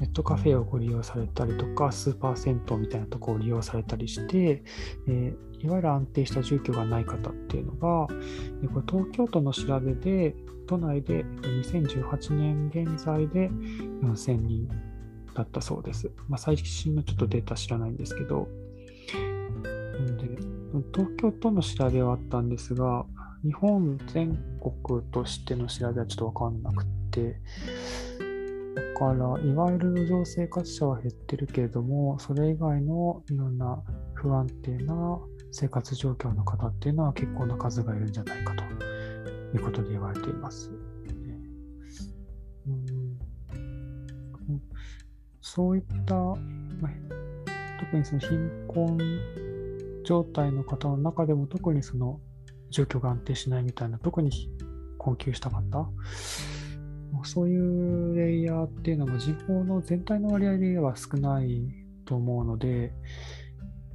[0.00, 4.62] ネットカフェをご利用されたりとか、スーパー銭湯みたいなところを利用されたりして、
[5.08, 8.18] えー、いわゆる安定した住居がない方っていうのが、これ
[8.88, 10.34] 東京都の調べで、
[10.68, 13.48] 都内で2018年現在で
[14.02, 14.68] 4000人
[15.34, 16.10] だったそうです。
[16.28, 18.48] まあ、最新のちょっとデータ知らないんですけど、
[20.18, 20.36] で
[20.94, 23.06] 東京都の調べはあったんですが、
[23.42, 27.40] 日本全国としての調べはちょっとわかんなくて、
[28.94, 33.82] から、いわゆる路上生活者は減ってるけれども、それ以外のいろんな
[34.14, 35.18] 不安定な
[35.52, 38.64] 生活状況の方っていうのは結構な数がいるんじゃないかと
[39.56, 40.70] いうことで言われています。
[42.66, 43.18] うん
[45.40, 46.14] そういった、
[47.80, 48.98] 特にその貧困
[50.04, 52.20] 状態の方の中でも特にその
[52.70, 54.30] 状況が安定しないみたいな、特に
[54.98, 55.90] 困窮した方、
[57.24, 61.62] そういうレイヤーっていうのは人口の全体の割合で言えば少ない
[62.04, 62.92] と思うので、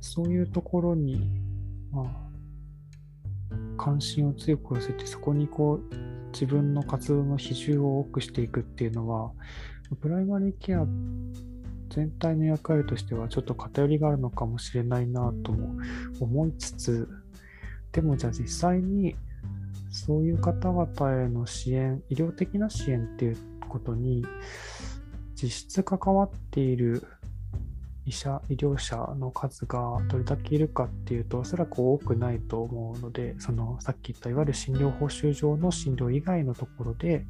[0.01, 1.29] そういうところに、
[1.91, 5.95] まあ、関心を強く寄せて、そこにこう、
[6.31, 9.31] 自分の活動の比重を多くしていくっていうのは、
[10.01, 10.85] プライマリーケア
[11.89, 15.75] 全体の役割としてはちょっと偏りがあるのかもしれないなとも
[16.19, 17.07] 思いつつ、
[17.91, 19.15] でもじゃあ実際に
[19.93, 23.37] そういう方々への支援、医療的な支援っていう
[23.69, 24.25] ことに
[25.35, 27.07] 実質関わっている
[28.05, 37.25] 医者、医療者の数がどれだけいるかっていうと、おそらく多くないと思うので、そのさっき言ったいわゆる診療報酬上の診療以外のところで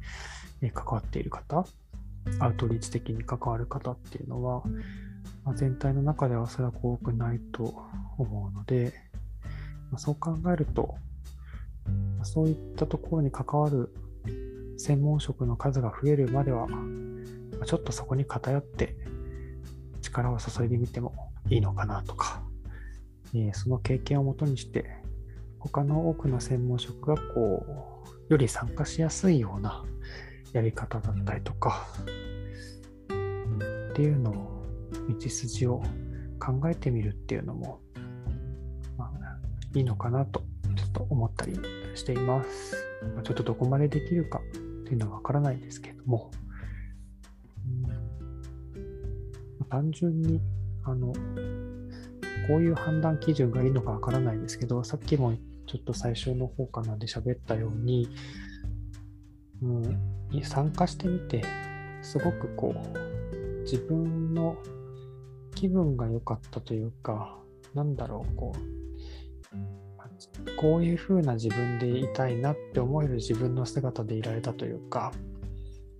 [0.72, 1.66] 関わっている方、
[2.40, 4.62] アウトリーチ的に関わる方っていうのは、
[5.44, 7.74] まあ、全体の中ではおそらく多くないと
[8.16, 8.94] 思うので、
[9.90, 10.96] まあ、そう考えると、
[12.24, 13.92] そういったところに関わる
[14.76, 16.68] 専門職の数が増えるまでは、
[17.66, 18.96] ちょっとそこに偏って
[20.02, 21.14] 力を注いでみても
[21.48, 22.42] いいのかなとか、
[23.34, 24.84] えその経験をもとにして、
[25.58, 27.64] 他の多くの専門職がこ
[28.28, 29.84] う、より参加しやすいような
[30.52, 31.86] やり方だったりとか、
[33.90, 34.64] っていうのを、
[35.08, 35.82] 道筋を
[36.40, 37.80] 考えてみるっていうのも、
[39.74, 40.44] いいのかなと
[40.74, 41.58] ちょっと思ったり
[41.94, 42.76] しています。
[43.22, 44.42] ちょっとどこまでできるかっ
[44.84, 46.30] ていうのはわからないですけども、
[49.60, 50.40] うん、単純に、
[50.84, 51.12] あの、
[52.48, 55.34] こういう判断基準がいいのかわからないですけど、さっきも
[55.66, 58.08] ちょっと最初の方かなで喋ったように、
[59.62, 61.42] うん、参加してみて、
[62.02, 64.56] すごくこう、自分の
[65.54, 67.38] 気分が良かったというか、
[67.74, 68.58] なんだろう、こう、
[70.56, 75.12] こういう風な自分でいたいなって思える自分の姿でいられたというか、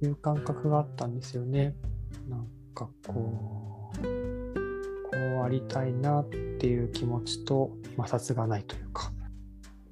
[0.02, 1.74] いう感覚があったんですよね。
[2.28, 4.08] なんかこう、こ
[5.12, 9.12] うありたいなっていう気持ちと摩擦がないというか、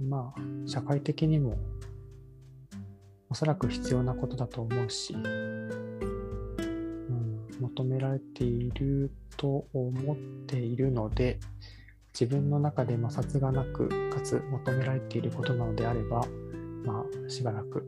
[0.01, 1.57] まあ、社会的にも
[3.31, 5.71] おそらく必要なことだと思うし、うん、
[7.61, 10.17] 求められていると思っ
[10.47, 11.39] ているので、
[12.13, 16.27] 自分の中で摩擦がなく、かつ求められていることなのであれば、
[16.85, 17.87] まあ、しばらく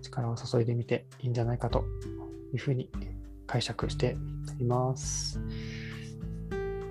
[0.00, 1.84] 力を注いでみていいんじゃないかと
[2.52, 2.88] いうふうに
[3.46, 4.16] 解釈して
[4.58, 5.40] います。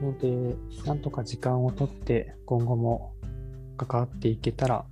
[0.02, 0.56] ので、
[0.86, 3.14] なんとか時間をとって今後も
[3.78, 4.86] 関わっていけたら、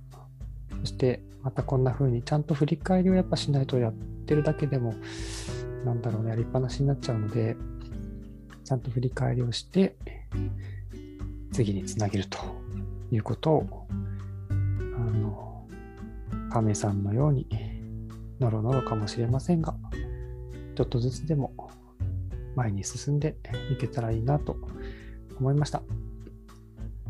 [0.80, 3.92] そしてまたこんな風にちゃんと振り返りをやっぱしないとやっ
[4.26, 4.94] てるだけでも、
[5.84, 7.56] なんだろうね、やりっぱなしになっちゃうので、
[8.64, 9.96] ちゃんと振り返りをして、
[11.52, 12.38] 次につなげると
[13.10, 13.86] いうことを、
[14.50, 14.54] あ
[15.10, 15.66] の、
[16.50, 17.46] 亀さんのように、
[18.38, 19.74] のろのろかもしれませんが、
[20.76, 21.52] ちょっとずつでも
[22.56, 23.36] 前に進んで
[23.70, 24.56] いけたらいいなと
[25.38, 25.82] 思いました。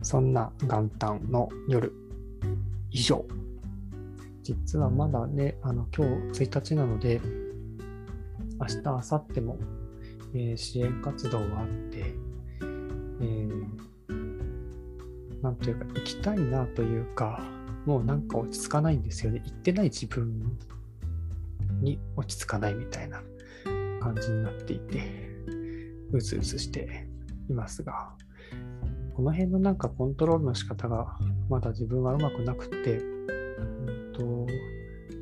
[0.03, 1.93] そんな元旦の夜
[2.91, 3.25] 以上。
[4.43, 7.21] 実はまだね、あの今日1日なので、
[8.59, 9.59] 明日、明後日も、
[10.35, 12.15] えー、支援活動はあって、
[13.21, 13.90] えー
[15.43, 17.43] なんというか、行きたいなというか、
[17.87, 19.43] もうなんか落ち着かないんですよね。
[19.45, 20.57] 行ってない自分
[21.81, 23.23] に落ち着かないみたいな
[24.01, 25.31] 感じになっていて、
[26.13, 27.07] うずうずして
[27.49, 28.13] いますが、
[29.15, 31.19] この辺のなんかコントロールの仕方が
[31.49, 33.01] まだ自分はうまくなくて、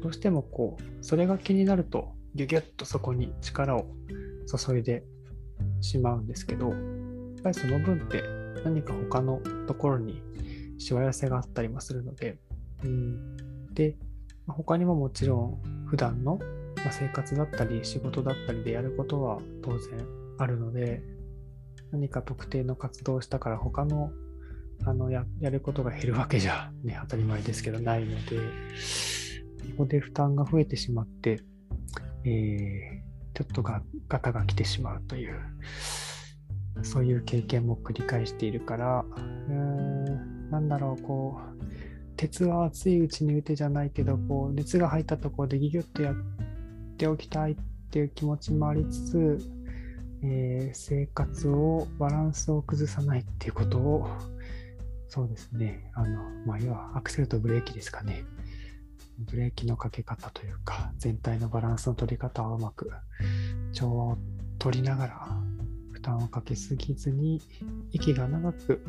[0.00, 3.86] どうしてもこう、それが気になると、ギュギュッとそこに力を
[4.46, 5.04] 注いで
[5.80, 6.76] しまうんですけど、やっ
[7.42, 8.22] ぱりその分って
[8.64, 10.22] 何か他のところに
[10.78, 12.38] しわ寄せがあったりもするので、
[12.82, 13.96] うん、で、
[14.46, 16.40] 他にももちろん普段の
[16.90, 20.06] 生活だったり仕事だったりでやることは当然
[20.38, 21.02] あるので、
[21.92, 24.10] 何か特定の活動をしたから他の
[24.86, 28.42] あのややることが減るわけじゃ、ね、当たり前ですけどないので、こ
[29.78, 31.40] こで負担が増えてしまって、
[32.24, 35.34] えー、ちょっとがガタが来てしまうという、
[36.82, 39.04] そういう経験も繰り返しているから、
[40.50, 41.58] なんだろう、こう、
[42.16, 46.14] 鉄は熱いうちに打てじゃないけど、こう、熱が入ったところでギュギュッとやっ
[46.96, 47.56] ておきたいっ
[47.90, 49.38] ていう気持ちもありつつ、
[50.22, 54.08] えー、生活を、バランスを崩さないっていうことを、
[55.08, 58.24] そうですね、あの、まあ、要はアクセルとブレーキですかね。
[59.18, 62.90] ブレーキのかけ方というか、全体のバランスの取り方をうまく
[63.72, 64.18] 調和を
[64.58, 65.42] 取りながら、
[66.08, 67.40] 負担をかけすぎずに、
[67.92, 68.82] 息が長く、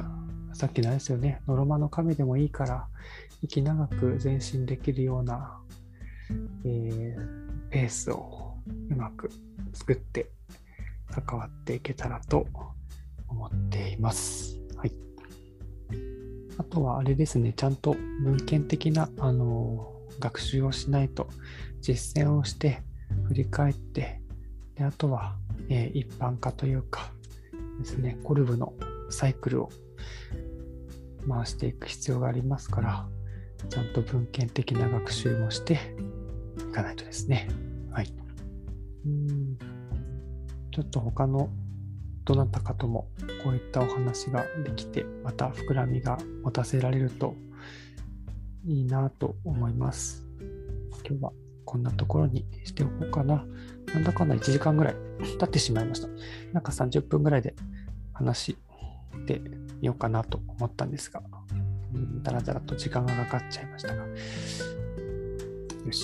[0.53, 2.87] さっきのあれですよね、ノロマの亀でもいいから、
[3.41, 5.59] 息長く前進できるような、
[6.63, 8.55] えー、ペースを
[8.89, 9.29] うまく
[9.73, 10.29] 作って
[11.25, 12.47] 関わっていけたらと
[13.27, 14.59] 思っています。
[14.77, 14.93] はい。
[16.57, 21.29] あとはあれですね、ちゃんと文献的な、あの学習をしないと
[21.81, 22.83] 実践をして
[23.27, 24.19] 振り返って
[24.75, 25.35] であとは、
[25.69, 27.11] え、一般化というか
[27.79, 28.73] ですねコルブの
[29.09, 29.69] サイクルを
[31.27, 33.07] 回していく必要がありますから
[33.69, 35.79] ちゃんと文献的な学習もして
[36.69, 37.47] いかないとですね
[37.91, 38.13] はい
[39.05, 39.57] うん
[40.71, 41.49] ちょっと他の
[42.25, 43.09] どなたかとも
[43.43, 47.35] こういったお話ができてまた膨らみが持たせられると
[48.65, 50.25] いいなと思います。
[51.07, 51.31] 今日は
[51.65, 53.45] こんなところにしておこうかな。
[53.93, 54.95] なんだかんだ1時間ぐらい
[55.39, 56.07] 経ってしまいました。
[56.53, 57.55] なんか30分ぐらいで
[58.13, 58.57] 話し
[59.25, 59.41] て
[59.81, 61.21] みようかなと思ったんですが、
[62.23, 66.03] だらだらと時間がかかっちゃいましたが、よし。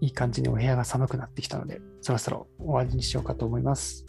[0.00, 4.06] いい感じにお部屋が寒くなってきたので、そろそろ終わりにしようかと思います。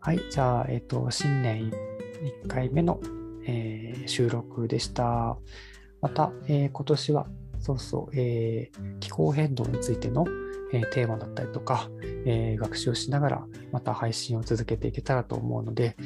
[0.00, 1.70] はい、じゃあ、えっ、ー、と、新年
[2.42, 3.00] 1回目の、
[3.46, 5.36] えー、収録でした。
[6.00, 7.26] また、えー、今年は
[7.60, 8.70] そうそう、え、
[9.00, 10.26] 気候変動についての、
[10.74, 11.88] えー、テーマだったりとか、
[12.26, 15.96] えー、学習をしながらまた配信を続けていけたらと思うので、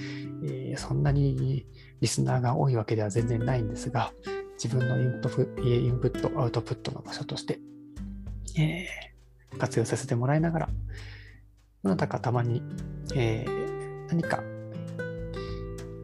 [0.45, 1.67] えそんなに
[2.01, 4.13] リスナーが多いわけでは全然ないんですが、
[4.63, 7.61] 自分のインプインプット、アウトプットの場所として、
[8.59, 8.87] え
[9.59, 10.69] 活用させてもらいながら、
[11.83, 12.63] どなたかたまに、
[13.17, 13.47] え
[14.09, 14.43] 何か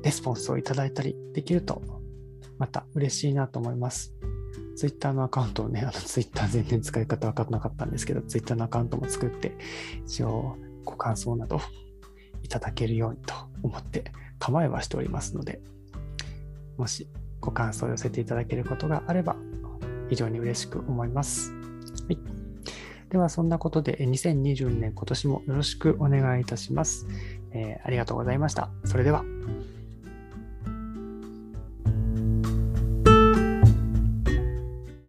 [0.03, 1.83] レスポンスをいただいたりできると
[2.59, 4.15] また嬉しいなと思います。
[4.77, 9.57] ツイッターのアカウントをね、あのツイッター全然使い方分かんなかったんですけど、ツイッターのアカウントも作って、
[10.07, 11.61] 一応ご感想など
[12.43, 15.61] いただけるようにと思って構えはしておりますので、
[16.77, 17.09] もし
[17.41, 19.37] ご感想を寄せていただけることがあれば、
[20.09, 21.53] 非常に嬉しく思います。
[21.53, 21.59] は
[22.11, 22.19] い。
[23.11, 27.07] では、そんなことで、2022年今年もよろしくお願いいたします。
[27.53, 28.71] えー、ありがとうございました。
[28.85, 29.25] それでは。